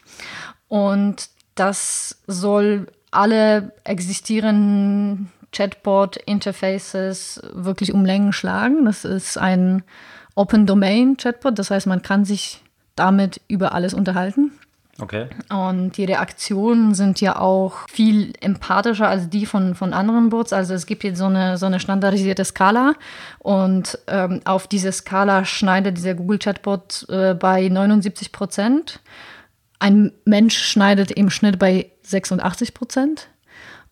[0.68, 8.86] und das soll alle existierenden Chatbot-Interfaces wirklich um Längen schlagen.
[8.86, 9.84] Das ist ein
[10.36, 12.62] Open Domain Chatbot, das heißt, man kann sich
[12.96, 14.52] damit über alles unterhalten.
[15.00, 15.28] Okay.
[15.50, 20.54] Und die Reaktionen sind ja auch viel empathischer als die von, von anderen Bots.
[20.54, 22.94] Also es gibt jetzt so eine, so eine standardisierte Skala
[23.40, 29.00] und ähm, auf diese Skala schneidet dieser Google Chatbot äh, bei 79 Prozent.
[29.80, 33.30] Ein Mensch schneidet im Schnitt bei 86 Prozent.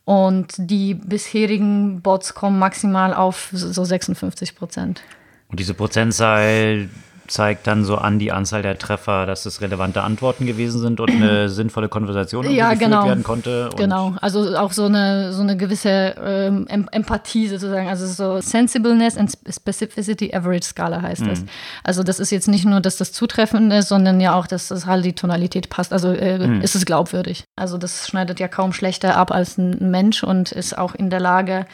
[0.06, 5.02] Und die bisherigen Bots kommen maximal auf so 56 Prozent.
[5.48, 6.90] Und diese Prozentzahl
[7.28, 11.10] zeigt dann so an die Anzahl der Treffer, dass es relevante Antworten gewesen sind und
[11.10, 13.06] eine sinnvolle Konversation ja, geführt genau.
[13.08, 13.70] werden konnte.
[13.76, 19.32] genau, also auch so eine, so eine gewisse ähm, Empathie sozusagen, also so Sensibleness and
[19.50, 21.30] Specificity Average Skala heißt mhm.
[21.30, 21.46] das.
[21.84, 24.86] Also das ist jetzt nicht nur, dass das zutreffend ist, sondern ja auch, dass das
[24.86, 25.94] halt die Tonalität passt.
[25.94, 26.62] Also äh, mhm.
[26.62, 27.46] ist es glaubwürdig.
[27.56, 31.20] Also das schneidet ja kaum schlechter ab als ein Mensch und ist auch in der
[31.20, 31.66] Lage,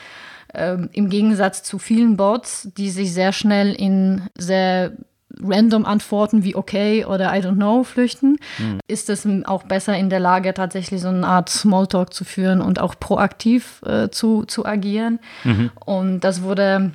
[0.53, 4.93] ähm, im Gegensatz zu vielen Bots, die sich sehr schnell in sehr
[5.39, 8.79] random Antworten wie okay oder I don't know flüchten, mhm.
[8.87, 12.79] ist es auch besser in der Lage, tatsächlich so eine Art Smalltalk zu führen und
[12.79, 15.19] auch proaktiv äh, zu, zu agieren.
[15.43, 15.71] Mhm.
[15.85, 16.91] Und das wurde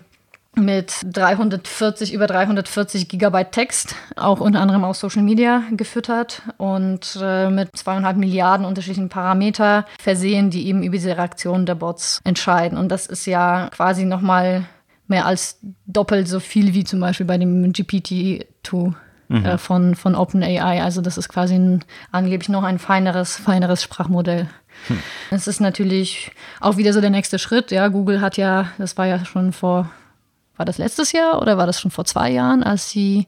[0.57, 7.51] mit 340, über 340 Gigabyte Text, auch unter anderem aus Social Media gefüttert und äh,
[7.51, 12.79] mit zweieinhalb Milliarden unterschiedlichen Parameter versehen, die eben über diese Reaktionen der Bots entscheiden.
[12.79, 14.64] Und das ist ja quasi nochmal
[15.09, 18.95] mehr als doppelt so viel wie zum Beispiel bei dem GPT-2
[19.29, 19.45] mhm.
[19.45, 20.83] äh, von, von OpenAI.
[20.83, 24.49] Also das ist quasi ein, angeblich noch ein feineres, feineres Sprachmodell.
[24.88, 24.99] Hm.
[25.31, 27.71] Es ist natürlich auch wieder so der nächste Schritt.
[27.71, 29.90] Ja, Google hat ja, das war ja schon vor
[30.57, 33.27] war das letztes Jahr oder war das schon vor zwei Jahren, als sie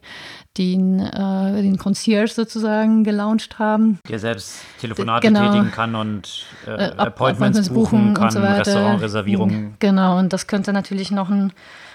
[0.57, 3.99] den, äh, den Concierge sozusagen gelauncht haben.
[4.09, 5.51] Der selbst Telefonate genau.
[5.51, 9.75] tätigen kann und äh, äh, Appointments, buchen, kann, und so Restaurantreservierungen.
[9.79, 11.53] Genau, und das könnte natürlich noch ein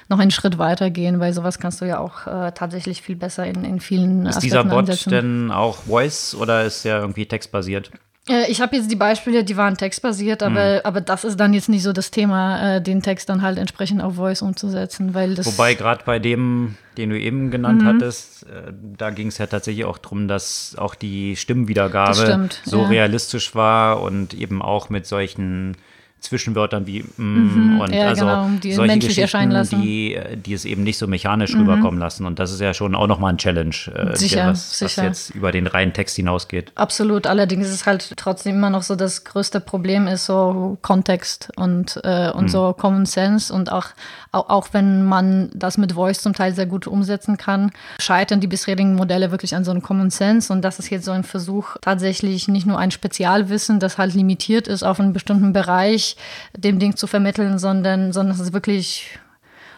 [0.09, 3.47] noch einen Schritt weiter gehen, weil sowas kannst du ja auch äh, tatsächlich viel besser
[3.47, 5.11] in, in vielen Ist Aspekten dieser Bot ansetzen.
[5.11, 7.91] denn auch Voice oder ist der irgendwie textbasiert?
[8.29, 10.81] Äh, ich habe jetzt die Beispiele, die waren textbasiert, aber, mhm.
[10.85, 14.03] aber das ist dann jetzt nicht so das Thema, äh, den Text dann halt entsprechend
[14.03, 15.47] auf Voice umzusetzen, weil das.
[15.47, 17.87] Wobei gerade bei dem, den du eben genannt mhm.
[17.87, 22.83] hattest, äh, da ging es ja tatsächlich auch darum, dass auch die Stimmwiedergabe stimmt, so
[22.83, 22.89] ja.
[22.89, 25.77] realistisch war und eben auch mit solchen
[26.25, 30.83] Zwischenwörtern wie mm mhm, und ja, also genau, die solche Geschichten, die, die es eben
[30.83, 31.61] nicht so mechanisch mhm.
[31.61, 32.27] rüberkommen lassen.
[32.27, 35.03] Und das ist ja schon auch nochmal ein Challenge, äh, sicher, was, sicher.
[35.03, 36.73] was jetzt über den reinen Text hinausgeht.
[36.75, 37.27] Absolut.
[37.27, 42.01] Allerdings ist es halt trotzdem immer noch so, das größte Problem ist so Kontext und,
[42.05, 42.49] äh, und mhm.
[42.49, 43.89] so Common Sense und auch,
[44.33, 48.47] auch, auch wenn man das mit Voice zum Teil sehr gut umsetzen kann, scheitern die
[48.47, 50.53] bisherigen Modelle wirklich an so einem Common Sense.
[50.53, 54.69] Und das ist jetzt so ein Versuch, tatsächlich nicht nur ein Spezialwissen, das halt limitiert
[54.69, 56.14] ist auf einen bestimmten Bereich,
[56.57, 59.19] dem Ding zu vermitteln, sondern, sondern dass es wirklich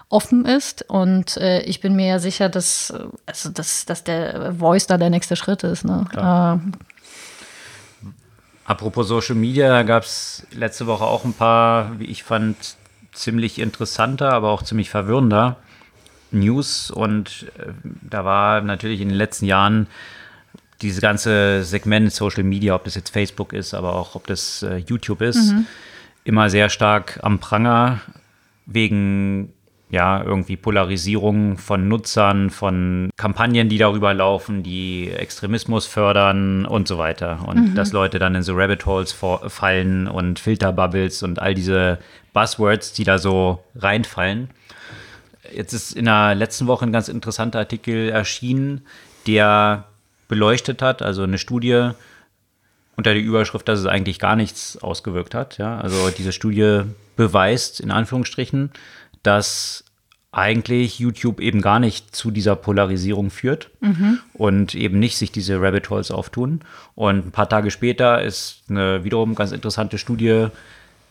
[0.09, 0.89] offen ist.
[0.89, 2.93] Und äh, ich bin mir ja sicher, dass,
[3.27, 5.85] also, dass, dass der Voice da der nächste Schritt ist.
[5.85, 6.07] Ne?
[6.15, 6.59] Äh,
[8.65, 12.57] Apropos Social Media, da gab es letzte Woche auch ein paar, wie ich fand,
[13.13, 15.57] ziemlich interessanter, aber auch ziemlich verwirrender
[16.33, 16.91] News.
[16.91, 19.87] Und äh, da war natürlich in den letzten Jahren
[20.83, 24.77] dieses ganze Segment Social Media, ob das jetzt Facebook ist, aber auch ob das äh,
[24.77, 25.67] YouTube ist, mhm
[26.27, 28.01] immer sehr stark am Pranger
[28.67, 29.53] wegen
[29.89, 36.99] ja, irgendwie Polarisierung von Nutzern, von Kampagnen, die darüber laufen, die Extremismus fördern und so
[36.99, 37.47] weiter.
[37.47, 37.75] Und mhm.
[37.77, 41.99] dass Leute dann in so Rabbit Holes fallen und Filterbubbles und all diese
[42.33, 44.51] Buzzwords, die da so reinfallen.
[45.55, 48.85] Jetzt ist in der letzten Woche ein ganz interessanter Artikel erschienen,
[49.29, 49.85] der
[50.27, 51.91] beleuchtet hat, also eine Studie,
[52.97, 55.59] unter der Überschrift, dass es eigentlich gar nichts ausgewirkt hat.
[55.59, 55.79] Ja?
[55.79, 56.83] Also diese Studie
[57.17, 58.71] beweist in Anführungsstrichen,
[59.23, 59.85] dass
[60.33, 64.19] eigentlich YouTube eben gar nicht zu dieser Polarisierung führt mhm.
[64.35, 66.61] und eben nicht sich diese Rabbit Holes auftun.
[66.95, 70.49] Und ein paar Tage später ist eine wiederum ganz interessante Studie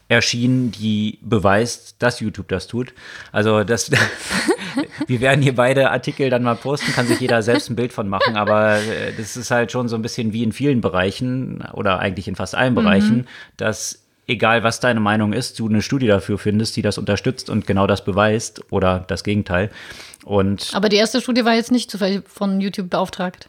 [0.08, 2.94] erschienen, die beweist, dass YouTube das tut.
[3.32, 3.90] Also das,
[5.08, 8.08] wir werden hier beide Artikel dann mal posten, kann sich jeder selbst ein Bild von
[8.08, 12.00] machen, aber äh, das ist halt schon so ein bisschen wie in vielen Bereichen oder
[12.00, 12.78] eigentlich in fast allen mhm.
[12.78, 13.26] Bereichen, mhm.
[13.58, 17.68] dass egal was deine Meinung ist, du eine Studie dafür findest, die das unterstützt und
[17.68, 19.70] genau das beweist oder das Gegenteil.
[20.24, 21.96] Und aber die erste Studie war jetzt nicht
[22.28, 23.48] von YouTube beauftragt.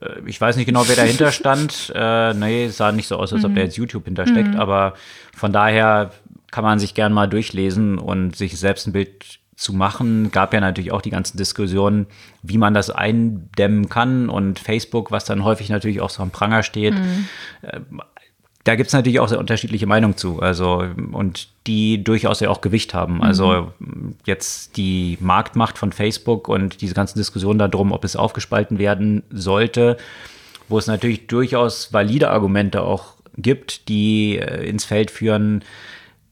[0.00, 1.92] Äh, ich weiß nicht genau, wer dahinter stand.
[1.94, 3.56] äh, nee, es sah nicht so aus, als ob mhm.
[3.56, 4.54] da jetzt YouTube hintersteckt.
[4.54, 4.60] Mhm.
[4.60, 4.94] Aber
[5.36, 6.10] von daher
[6.50, 10.30] kann man sich gern mal durchlesen und sich selbst ein Bild zu machen.
[10.30, 12.06] Gab ja natürlich auch die ganzen Diskussionen,
[12.42, 16.62] wie man das eindämmen kann und Facebook, was dann häufig natürlich auch so am Pranger
[16.62, 16.94] steht.
[16.94, 17.26] Mhm.
[17.62, 17.80] Äh,
[18.64, 22.60] da gibt es natürlich auch sehr unterschiedliche Meinungen zu, also und die durchaus ja auch
[22.60, 23.16] Gewicht haben.
[23.16, 23.22] Mhm.
[23.22, 23.72] Also
[24.24, 29.98] jetzt die Marktmacht von Facebook und diese ganzen Diskussionen darum, ob es aufgespalten werden sollte,
[30.68, 35.62] wo es natürlich durchaus valide Argumente auch gibt, die äh, ins Feld führen,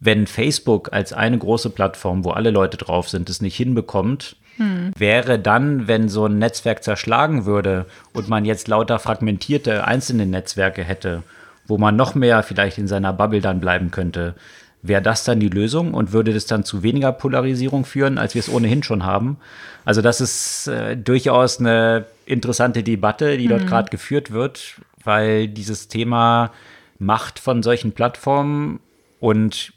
[0.00, 4.92] wenn Facebook als eine große Plattform, wo alle Leute drauf sind, es nicht hinbekommt, hm.
[4.96, 10.84] wäre dann, wenn so ein Netzwerk zerschlagen würde und man jetzt lauter fragmentierte einzelne Netzwerke
[10.84, 11.22] hätte,
[11.66, 14.34] wo man noch mehr vielleicht in seiner Bubble dann bleiben könnte.
[14.80, 18.40] Wäre das dann die Lösung und würde das dann zu weniger Polarisierung führen, als wir
[18.40, 19.38] es ohnehin schon haben?
[19.84, 23.66] Also das ist äh, durchaus eine interessante Debatte, die dort mhm.
[23.66, 26.52] gerade geführt wird, weil dieses Thema
[27.00, 28.80] Macht von solchen Plattformen
[29.18, 29.72] und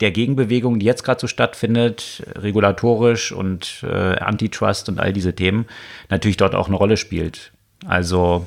[0.00, 5.66] der Gegenbewegung, die jetzt gerade so stattfindet, regulatorisch und äh, Antitrust und all diese Themen,
[6.08, 7.52] natürlich dort auch eine Rolle spielt.
[7.86, 8.46] Also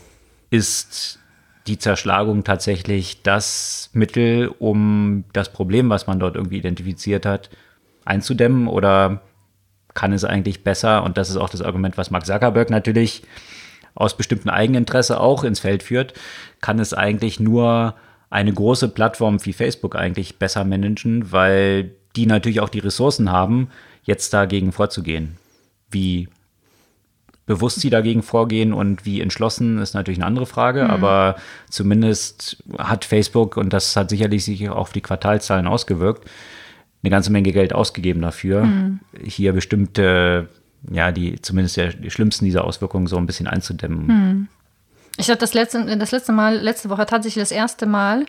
[0.49, 1.19] ist
[1.67, 7.49] die Zerschlagung tatsächlich das Mittel, um das Problem, was man dort irgendwie identifiziert hat,
[8.03, 8.67] einzudämmen?
[8.67, 9.21] Oder
[9.93, 13.23] kann es eigentlich besser, und das ist auch das Argument, was Mark Zuckerberg natürlich
[13.95, 16.13] aus bestimmten Eigeninteresse auch ins Feld führt,
[16.61, 17.95] kann es eigentlich nur
[18.33, 23.69] eine große Plattform wie Facebook eigentlich besser managen, weil die natürlich auch die Ressourcen haben,
[24.05, 25.37] jetzt dagegen vorzugehen.
[25.91, 26.27] Wie
[27.45, 30.89] bewusst sie dagegen vorgehen und wie entschlossen ist natürlich eine andere Frage, mhm.
[30.89, 31.35] aber
[31.69, 36.27] zumindest hat Facebook, und das hat sicherlich sich auch auf die Quartalzahlen ausgewirkt,
[37.03, 38.99] eine ganze Menge Geld ausgegeben dafür, mhm.
[39.23, 40.49] hier bestimmte,
[40.89, 44.07] ja, die zumindest der, die schlimmsten dieser Auswirkungen so ein bisschen einzudämmen.
[44.07, 44.47] Mhm.
[45.17, 48.25] Ich hatte das letzte, das letzte Mal, letzte Woche tatsächlich das erste Mal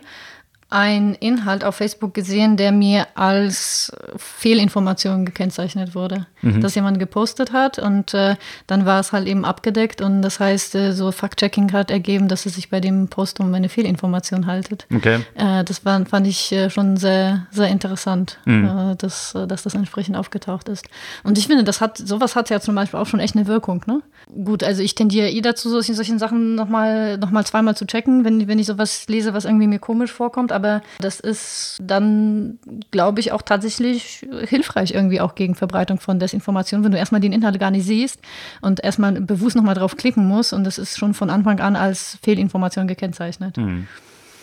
[0.69, 6.25] einen Inhalt auf Facebook gesehen, der mir als Fehlinformation gekennzeichnet wurde.
[6.41, 6.61] Mhm.
[6.61, 10.75] Dass jemand gepostet hat und äh, dann war es halt eben abgedeckt und das heißt,
[10.75, 14.87] äh, so Fact-Checking hat ergeben, dass es sich bei dem Post um eine Fehlinformation haltet.
[14.93, 15.19] Okay.
[15.35, 18.65] Äh, das war, fand ich äh, schon sehr, sehr interessant, mhm.
[18.65, 20.87] Äh, dass, äh, dass das entsprechend aufgetaucht ist.
[21.23, 23.83] Und ich finde, das hat, sowas hat ja zum Beispiel auch schon echt eine Wirkung,
[23.85, 24.01] ne?
[24.43, 28.25] Gut, also ich tendiere eh dazu, solchen, solchen Sachen nochmal noch mal zweimal zu checken,
[28.25, 32.57] wenn, wenn ich sowas lese, was irgendwie mir komisch vorkommt, aber das ist dann,
[32.91, 37.33] glaube ich, auch tatsächlich hilfreich irgendwie auch gegen Verbreitung von Desinformation, wenn du erstmal den
[37.33, 38.19] Inhalt gar nicht siehst
[38.61, 42.17] und erstmal bewusst nochmal drauf klicken musst und das ist schon von Anfang an als
[42.23, 43.57] Fehlinformation gekennzeichnet.
[43.57, 43.87] Hm.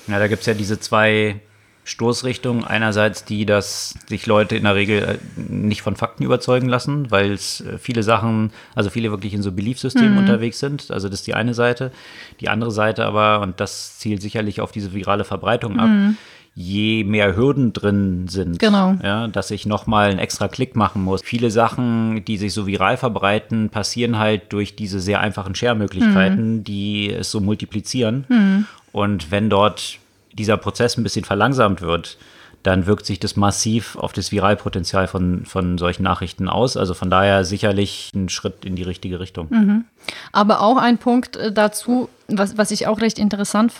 [0.06, 1.40] Ja, da gibt es ja diese zwei
[1.84, 2.64] Stoßrichtungen.
[2.64, 7.32] Einerseits die, dass sich Leute in der Regel äh, nicht von Fakten überzeugen lassen, weil
[7.32, 10.18] es äh, viele Sachen, also viele wirklich in so Beliefsystemen mhm.
[10.18, 10.90] unterwegs sind.
[10.90, 11.90] Also das ist die eine Seite.
[12.40, 16.16] Die andere Seite aber, und das zielt sicherlich auf diese virale Verbreitung ab, mhm.
[16.54, 18.96] je mehr Hürden drin sind, genau.
[19.02, 21.20] ja, dass ich nochmal einen extra Klick machen muss.
[21.24, 26.64] Viele Sachen, die sich so viral verbreiten, passieren halt durch diese sehr einfachen Share-Möglichkeiten, mhm.
[26.64, 28.24] die es so multiplizieren.
[28.28, 28.66] Mhm.
[28.92, 29.98] Und wenn dort
[30.32, 32.18] dieser Prozess ein bisschen verlangsamt wird,
[32.62, 36.76] dann wirkt sich das massiv auf das Viralpotenzial von, von solchen Nachrichten aus.
[36.76, 39.48] Also von daher sicherlich ein Schritt in die richtige Richtung.
[39.50, 39.84] Mhm.
[40.30, 43.72] Aber auch ein Punkt äh, dazu, was, was ich auch recht interessant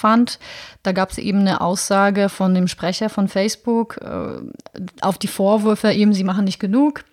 [0.00, 0.38] fand,
[0.82, 4.40] da gab es eben eine Aussage von dem Sprecher von Facebook äh,
[5.02, 7.04] auf die Vorwürfe, eben sie machen nicht genug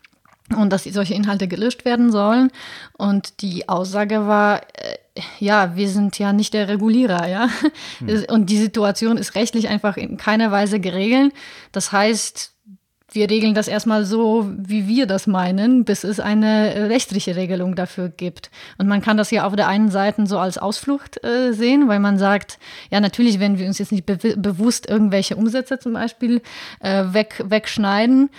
[0.56, 2.52] und dass solche Inhalte gelöscht werden sollen.
[2.98, 7.50] Und die Aussage war, äh, ja, wir sind ja nicht der Regulierer, ja.
[8.00, 8.26] Hm.
[8.30, 11.34] Und die Situation ist rechtlich einfach in keiner Weise geregelt.
[11.72, 12.54] Das heißt,
[13.10, 18.10] wir regeln das erstmal so, wie wir das meinen, bis es eine rechtliche Regelung dafür
[18.10, 18.52] gibt.
[18.78, 22.00] Und man kann das ja auf der einen Seite so als Ausflucht äh, sehen, weil
[22.00, 22.60] man sagt,
[22.92, 26.42] ja, natürlich werden wir uns jetzt nicht be bewusst irgendwelche Umsätze zum Beispiel
[26.82, 28.30] äh, weg, wegschneiden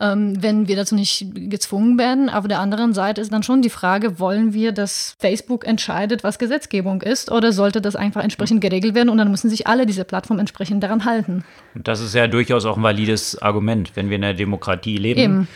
[0.00, 2.28] ähm, wenn wir dazu nicht gezwungen werden.
[2.28, 6.38] Auf der anderen Seite ist dann schon die Frage, wollen wir, dass Facebook entscheidet, was
[6.38, 10.04] Gesetzgebung ist, oder sollte das einfach entsprechend geregelt werden und dann müssen sich alle diese
[10.04, 11.44] Plattformen entsprechend daran halten.
[11.74, 15.48] Das ist ja durchaus auch ein valides Argument, wenn wir in der Demokratie leben Eben.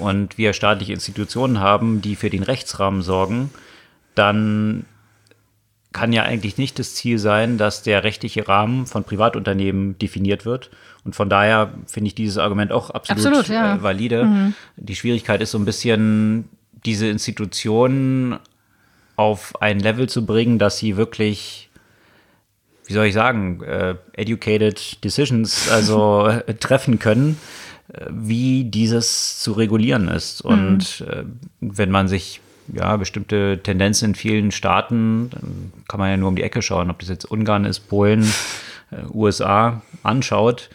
[0.00, 3.50] und wir staatliche Institutionen haben, die für den Rechtsrahmen sorgen,
[4.14, 4.84] dann
[5.92, 10.70] kann ja eigentlich nicht das Ziel sein, dass der rechtliche Rahmen von Privatunternehmen definiert wird.
[11.04, 13.76] Und von daher finde ich dieses Argument auch absolut, absolut ja.
[13.76, 14.24] äh, valide.
[14.24, 14.54] Mhm.
[14.76, 16.48] Die Schwierigkeit ist so ein bisschen,
[16.84, 18.38] diese Institutionen
[19.16, 21.70] auf ein Level zu bringen, dass sie wirklich,
[22.86, 27.36] wie soll ich sagen, äh, educated decisions, also äh, treffen können,
[27.92, 30.40] äh, wie dieses zu regulieren ist.
[30.40, 31.40] Und mhm.
[31.60, 32.40] Wenn man sich
[32.74, 35.30] ja, bestimmte Tendenzen in vielen Staaten,
[35.88, 38.24] kann man ja nur um die Ecke schauen, ob das jetzt Ungarn ist, Polen,
[38.90, 40.70] äh, USA anschaut,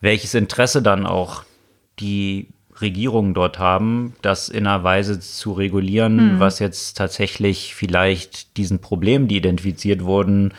[0.00, 1.44] welches Interesse dann auch
[1.98, 2.48] die
[2.80, 6.40] Regierungen dort haben, das in einer Weise zu regulieren, hm.
[6.40, 10.54] was jetzt tatsächlich vielleicht diesen Problemen, die identifiziert wurden,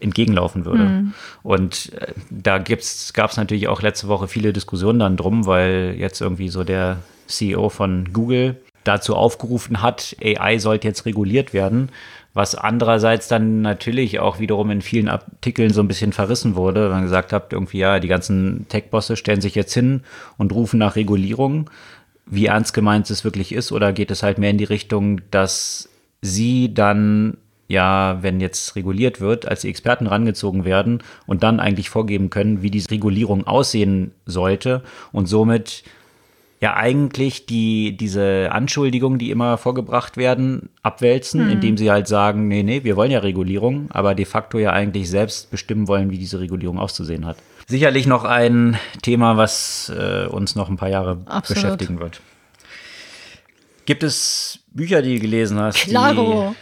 [0.00, 0.84] entgegenlaufen würde.
[0.84, 1.14] Mhm.
[1.42, 6.20] Und äh, da gab es natürlich auch letzte Woche viele Diskussionen dann drum, weil jetzt
[6.20, 11.90] irgendwie so der CEO von Google dazu aufgerufen hat, AI sollte jetzt reguliert werden,
[12.34, 16.96] was andererseits dann natürlich auch wiederum in vielen Artikeln so ein bisschen verrissen wurde, wenn
[16.96, 20.02] man gesagt hat, irgendwie ja, die ganzen Tech-Bosse stellen sich jetzt hin
[20.36, 21.70] und rufen nach Regulierung.
[22.26, 25.88] Wie ernst gemeint es wirklich ist, oder geht es halt mehr in die Richtung, dass
[26.22, 27.36] sie dann
[27.68, 32.62] ja, wenn jetzt reguliert wird, als die Experten rangezogen werden und dann eigentlich vorgeben können,
[32.62, 35.84] wie diese Regulierung aussehen sollte und somit
[36.64, 41.50] ja eigentlich die, diese Anschuldigungen, die immer vorgebracht werden, abwälzen, mhm.
[41.50, 45.10] indem sie halt sagen, nee, nee, wir wollen ja Regulierung, aber de facto ja eigentlich
[45.10, 47.36] selbst bestimmen wollen, wie diese Regulierung auszusehen hat.
[47.66, 51.62] Sicherlich noch ein Thema, was äh, uns noch ein paar Jahre Absolut.
[51.62, 52.22] beschäftigen wird.
[53.84, 55.76] Gibt es Bücher, die du gelesen hast?
[55.76, 56.54] Klaro,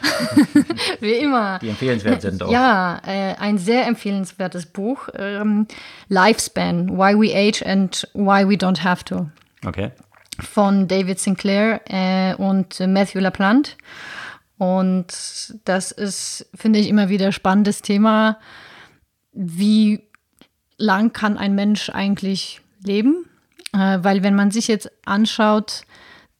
[1.01, 1.61] wie immer.
[1.61, 2.51] Die empfehlenswert sind auch.
[2.51, 5.09] Ja, äh, ein sehr empfehlenswertes Buch.
[5.17, 5.69] Ähm,
[6.09, 9.29] Lifespan, Why We Age and Why We Don't Have to.
[9.65, 9.93] Okay.
[10.41, 13.73] Von David Sinclair äh, und Matthew LaPlante.
[14.59, 15.07] Und
[15.65, 18.39] das ist, finde ich, immer wieder spannendes Thema.
[19.33, 20.03] Wie
[20.77, 23.27] lang kann ein Mensch eigentlich leben?
[23.73, 25.83] Äh, weil wenn man sich jetzt anschaut,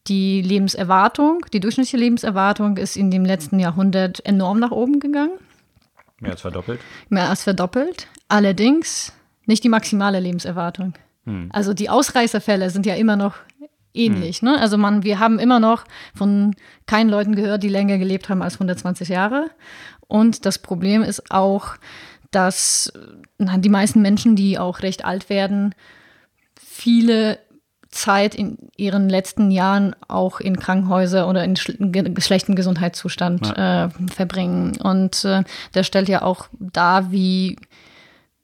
[0.07, 5.39] die Lebenserwartung, die durchschnittliche Lebenserwartung ist in dem letzten Jahrhundert enorm nach oben gegangen.
[6.19, 6.79] Mehr als verdoppelt.
[7.09, 8.07] Mehr als verdoppelt.
[8.27, 9.13] Allerdings
[9.45, 10.93] nicht die maximale Lebenserwartung.
[11.25, 11.49] Hm.
[11.51, 13.35] Also die Ausreißerfälle sind ja immer noch
[13.93, 14.41] ähnlich.
[14.41, 14.49] Hm.
[14.49, 14.59] Ne?
[14.59, 16.55] Also man, wir haben immer noch von
[16.85, 19.49] keinen Leuten gehört, die länger gelebt haben als 120 Jahre.
[20.07, 21.75] Und das Problem ist auch,
[22.31, 22.91] dass
[23.37, 25.75] die meisten Menschen, die auch recht alt werden,
[26.59, 27.39] viele
[27.89, 33.85] Zeit in ihren letzten Jahren auch in Krankenhäuser oder in schlechten Gesundheitszustand ja.
[33.85, 34.77] äh, verbringen.
[34.81, 35.43] Und äh,
[35.75, 37.57] der stellt ja auch dar, wie,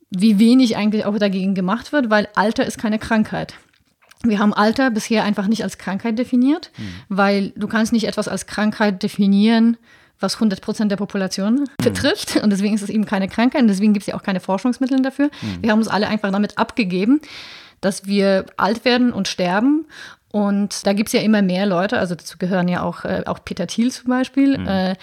[0.09, 3.53] wie wenig eigentlich auch dagegen gemacht wird, weil Alter ist keine Krankheit.
[4.23, 6.93] Wir haben Alter bisher einfach nicht als Krankheit definiert, mhm.
[7.07, 9.77] weil du kannst nicht etwas als Krankheit definieren,
[10.19, 11.83] was 100 Prozent der Population mhm.
[11.83, 12.35] betrifft.
[12.37, 15.01] Und deswegen ist es eben keine Krankheit und deswegen gibt es ja auch keine Forschungsmittel
[15.01, 15.27] dafür.
[15.41, 15.61] Mhm.
[15.61, 17.21] Wir haben uns alle einfach damit abgegeben,
[17.79, 19.85] dass wir alt werden und sterben.
[20.31, 23.43] Und da gibt es ja immer mehr Leute, also dazu gehören ja auch, äh, auch
[23.43, 24.67] Peter Thiel zum Beispiel, mhm.
[24.67, 24.95] äh,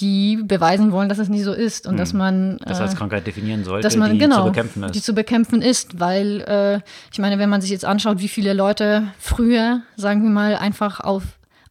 [0.00, 1.98] die beweisen wollen, dass es nicht so ist und mhm.
[1.98, 4.94] dass man das als äh, Krankheit definieren sollte, dass man, die genau, zu bekämpfen ist.
[4.94, 6.80] Die zu bekämpfen ist, weil äh,
[7.12, 11.00] ich meine, wenn man sich jetzt anschaut, wie viele Leute früher, sagen wir mal, einfach
[11.00, 11.22] auf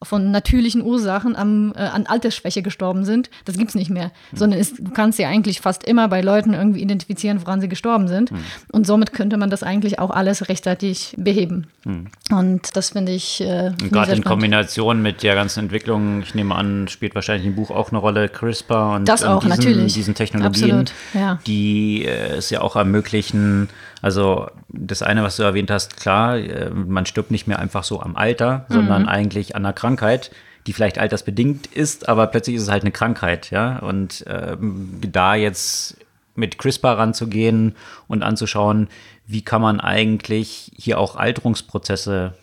[0.02, 3.30] von natürlichen Ursachen am, äh, an Altersschwäche gestorben sind.
[3.44, 4.12] Das gibt es nicht mehr.
[4.32, 4.38] Mhm.
[4.38, 8.08] Sondern es, du kannst ja eigentlich fast immer bei Leuten irgendwie identifizieren, woran sie gestorben
[8.08, 8.32] sind.
[8.32, 8.38] Mhm.
[8.72, 11.68] Und somit könnte man das eigentlich auch alles rechtzeitig beheben.
[11.84, 12.08] Mhm.
[12.32, 13.42] Und das finde ich.
[13.42, 17.70] Äh, Gerade in Kombination mit der ganzen Entwicklung, ich nehme an, spielt wahrscheinlich im Buch
[17.70, 21.40] auch eine Rolle, CRISPR und, das auch, und diesen, diesen Technologien, Absolut, ja.
[21.46, 23.70] die äh, es ja auch ermöglichen,
[24.02, 28.02] also das eine, was du erwähnt hast, klar, äh, man stirbt nicht mehr einfach so
[28.02, 28.74] am Alter, mhm.
[28.74, 30.32] sondern eigentlich an einer Krankheit,
[30.68, 33.80] die vielleicht altersbedingt ist, aber plötzlich ist es halt eine Krankheit, ja.
[33.80, 35.98] Und ähm, da jetzt
[36.36, 37.76] mit CRISPR ranzugehen
[38.08, 38.88] und anzuschauen,
[39.26, 42.34] wie kann man eigentlich hier auch Alterungsprozesse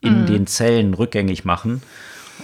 [0.00, 0.26] in mhm.
[0.26, 1.82] den Zellen rückgängig machen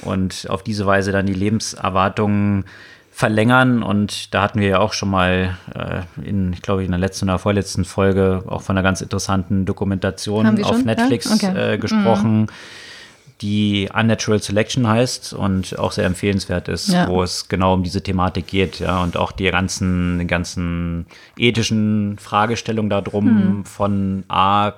[0.03, 2.64] und auf diese Weise dann die Lebenserwartung
[3.13, 3.83] verlängern.
[3.83, 7.29] Und da hatten wir ja auch schon mal äh, in, ich glaube, in der letzten
[7.29, 11.51] oder vorletzten Folge auch von einer ganz interessanten Dokumentation auf Netflix ja?
[11.51, 11.75] okay.
[11.75, 12.41] äh, gesprochen.
[12.41, 12.47] Mhm.
[13.43, 17.09] Die Unnatural Selection heißt und auch sehr empfehlenswert ist, ja.
[17.09, 21.07] wo es genau um diese Thematik geht, ja, und auch die ganzen, die ganzen
[21.37, 23.65] ethischen Fragestellungen darum mhm.
[23.65, 24.75] von A,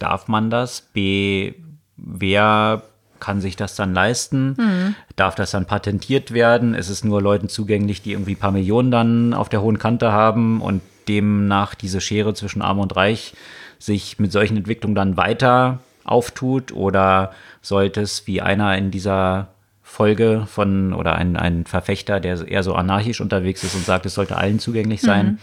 [0.00, 0.80] darf man das?
[0.80, 1.54] B,
[1.96, 2.82] wer
[3.20, 4.54] kann sich das dann leisten?
[4.58, 4.94] Mhm.
[5.16, 6.74] Darf das dann patentiert werden?
[6.74, 10.12] Ist es nur Leuten zugänglich, die irgendwie ein paar Millionen dann auf der hohen Kante
[10.12, 13.34] haben und demnach diese Schere zwischen Arm und Reich
[13.78, 16.72] sich mit solchen Entwicklungen dann weiter auftut?
[16.72, 19.48] Oder sollte es wie einer in dieser
[19.82, 24.14] Folge von oder ein, ein Verfechter, der eher so anarchisch unterwegs ist und sagt, es
[24.14, 25.38] sollte allen zugänglich sein, mhm.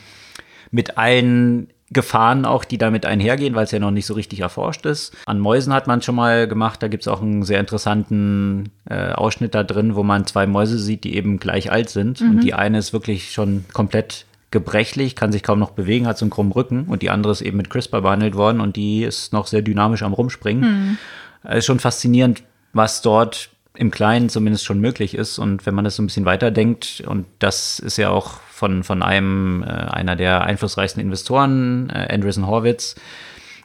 [0.69, 4.85] mit allen Gefahren auch, die damit einhergehen, weil es ja noch nicht so richtig erforscht
[4.85, 5.15] ist.
[5.25, 9.11] An Mäusen hat man schon mal gemacht, da gibt es auch einen sehr interessanten äh,
[9.11, 12.21] Ausschnitt da drin, wo man zwei Mäuse sieht, die eben gleich alt sind.
[12.21, 12.29] Mhm.
[12.29, 16.25] Und die eine ist wirklich schon komplett gebrechlich, kann sich kaum noch bewegen, hat so
[16.25, 19.33] einen krummen Rücken und die andere ist eben mit CRISPR behandelt worden und die ist
[19.33, 20.97] noch sehr dynamisch am Rumspringen.
[21.43, 21.51] Mhm.
[21.51, 25.39] Ist schon faszinierend, was dort im Kleinen zumindest schon möglich ist.
[25.39, 29.01] Und wenn man das so ein bisschen weiterdenkt, und das ist ja auch von, von
[29.01, 32.95] einem, äh, einer der einflussreichsten Investoren, äh, Andreessen Horwitz,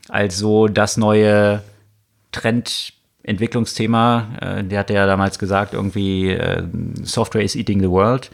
[0.09, 1.63] also das neue
[2.33, 4.29] Trendentwicklungsthema.
[4.41, 6.63] Äh, der hat ja damals gesagt, irgendwie äh,
[7.03, 8.31] Software is eating the world.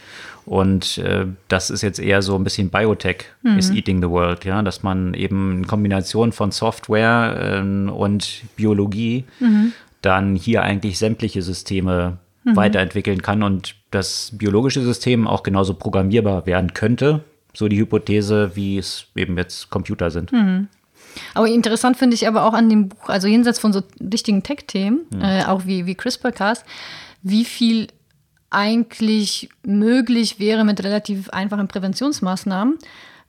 [0.47, 3.59] Und äh, das ist jetzt eher so ein bisschen Biotech mhm.
[3.59, 9.25] is eating the world, ja, dass man eben in Kombination von Software äh, und Biologie
[9.41, 9.73] mhm
[10.05, 12.57] dann hier eigentlich sämtliche Systeme mhm.
[12.57, 17.25] weiterentwickeln kann und das biologische System auch genauso programmierbar werden könnte.
[17.55, 20.33] So die Hypothese, wie es eben jetzt Computer sind.
[20.33, 20.69] Mhm.
[21.35, 25.07] Aber interessant finde ich aber auch an dem Buch, also jenseits von so richtigen Tech-Themen,
[25.15, 25.23] mhm.
[25.23, 26.65] äh, auch wie, wie CRISPR-Cas,
[27.23, 27.89] wie viel
[28.51, 32.79] eigentlich möglich wäre mit relativ einfachen Präventionsmaßnahmen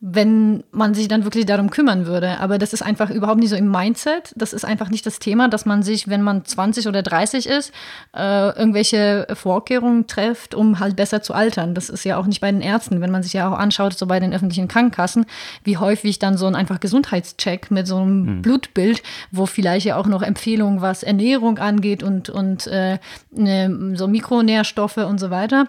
[0.07, 2.39] wenn man sich dann wirklich darum kümmern würde.
[2.39, 4.33] Aber das ist einfach überhaupt nicht so im Mindset.
[4.35, 7.73] Das ist einfach nicht das Thema, dass man sich, wenn man 20 oder 30 ist,
[8.15, 11.73] äh, irgendwelche Vorkehrungen trifft, um halt besser zu altern.
[11.73, 13.01] Das ist ja auch nicht bei den Ärzten.
[13.01, 15.25] Wenn man sich ja auch anschaut, so bei den öffentlichen Krankenkassen,
[15.63, 18.41] wie häufig dann so ein einfach Gesundheitscheck mit so einem mhm.
[18.43, 19.01] Blutbild,
[19.31, 22.99] wo vielleicht ja auch noch Empfehlungen, was Ernährung angeht und, und äh,
[23.31, 25.65] ne, so Mikronährstoffe und so weiter.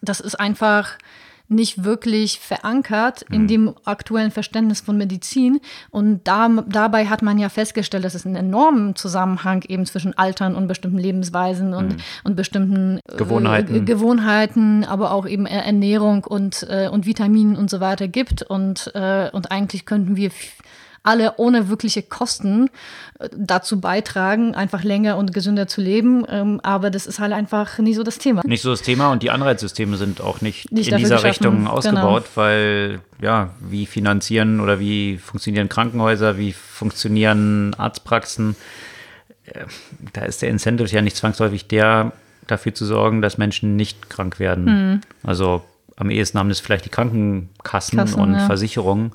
[0.00, 0.96] Das ist einfach
[1.48, 3.48] nicht wirklich verankert in mhm.
[3.48, 5.60] dem aktuellen Verständnis von Medizin.
[5.90, 10.54] Und da, dabei hat man ja festgestellt, dass es einen enormen Zusammenhang eben zwischen Altern
[10.54, 12.00] und bestimmten Lebensweisen und, mhm.
[12.24, 13.74] und bestimmten äh, Gewohnheiten.
[13.74, 18.42] Äh, Gewohnheiten, aber auch eben Ernährung und, äh, und Vitaminen und so weiter gibt.
[18.42, 20.30] Und, äh, und eigentlich könnten wir
[21.02, 22.70] alle ohne wirkliche Kosten
[23.18, 26.24] äh, dazu beitragen, einfach länger und gesünder zu leben.
[26.28, 28.42] Ähm, aber das ist halt einfach nicht so das Thema.
[28.44, 31.70] Nicht so das Thema und die Anreizsysteme sind auch nicht, nicht in dieser Richtung genau.
[31.70, 32.36] ausgebaut, genau.
[32.36, 38.56] weil ja, wie finanzieren oder wie funktionieren Krankenhäuser, wie funktionieren Arztpraxen,
[39.44, 39.64] äh,
[40.12, 42.12] da ist der Incentive ja nicht zwangsläufig der,
[42.46, 44.64] dafür zu sorgen, dass Menschen nicht krank werden.
[44.64, 45.00] Mhm.
[45.22, 45.64] Also
[45.96, 48.46] am ehesten haben das vielleicht die Krankenkassen Kassen, und ja.
[48.46, 49.12] Versicherungen.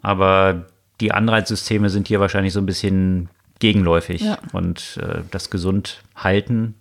[0.00, 0.66] Aber
[1.00, 3.28] die Anreizsysteme sind hier wahrscheinlich so ein bisschen
[3.58, 4.22] gegenläufig.
[4.22, 4.38] Ja.
[4.52, 6.74] Und äh, das gesund halten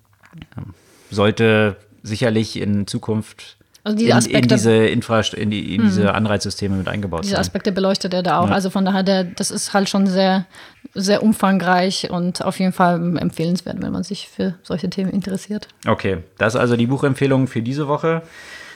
[0.58, 0.62] äh,
[1.10, 6.14] sollte sicherlich in Zukunft Also diese in, in Aspekte- diese Infrast in, die, in diese
[6.14, 7.42] Anreizsysteme mit eingebaut Diese sein.
[7.42, 8.50] Aspekte beleuchtet er da auch.
[8.50, 8.54] Ja.
[8.54, 10.46] Also von daher, der, das ist halt schon sehr,
[10.94, 15.68] sehr umfangreich und auf jeden Fall empfehlenswert, wenn man sich für solche Themen interessiert.
[15.88, 18.22] Okay, das ist also die Buchempfehlung für diese Woche.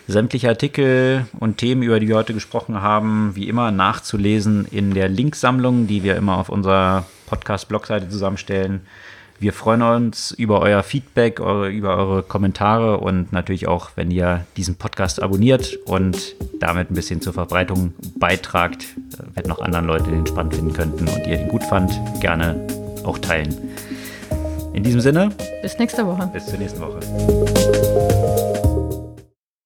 [0.09, 5.07] Sämtliche Artikel und Themen, über die wir heute gesprochen haben, wie immer nachzulesen in der
[5.07, 8.81] Linksammlung, die wir immer auf unserer Podcast-Blogseite zusammenstellen.
[9.39, 14.77] Wir freuen uns über euer Feedback, über eure Kommentare und natürlich auch, wenn ihr diesen
[14.77, 18.87] Podcast abonniert und damit ein bisschen zur Verbreitung beitragt,
[19.35, 22.65] wenn noch anderen Leute den spannend finden könnten und ihr den gut fand, gerne
[23.03, 23.55] auch teilen.
[24.73, 25.29] In diesem Sinne,
[25.61, 26.27] Bis nächste Woche.
[26.33, 28.18] bis zur nächsten Woche.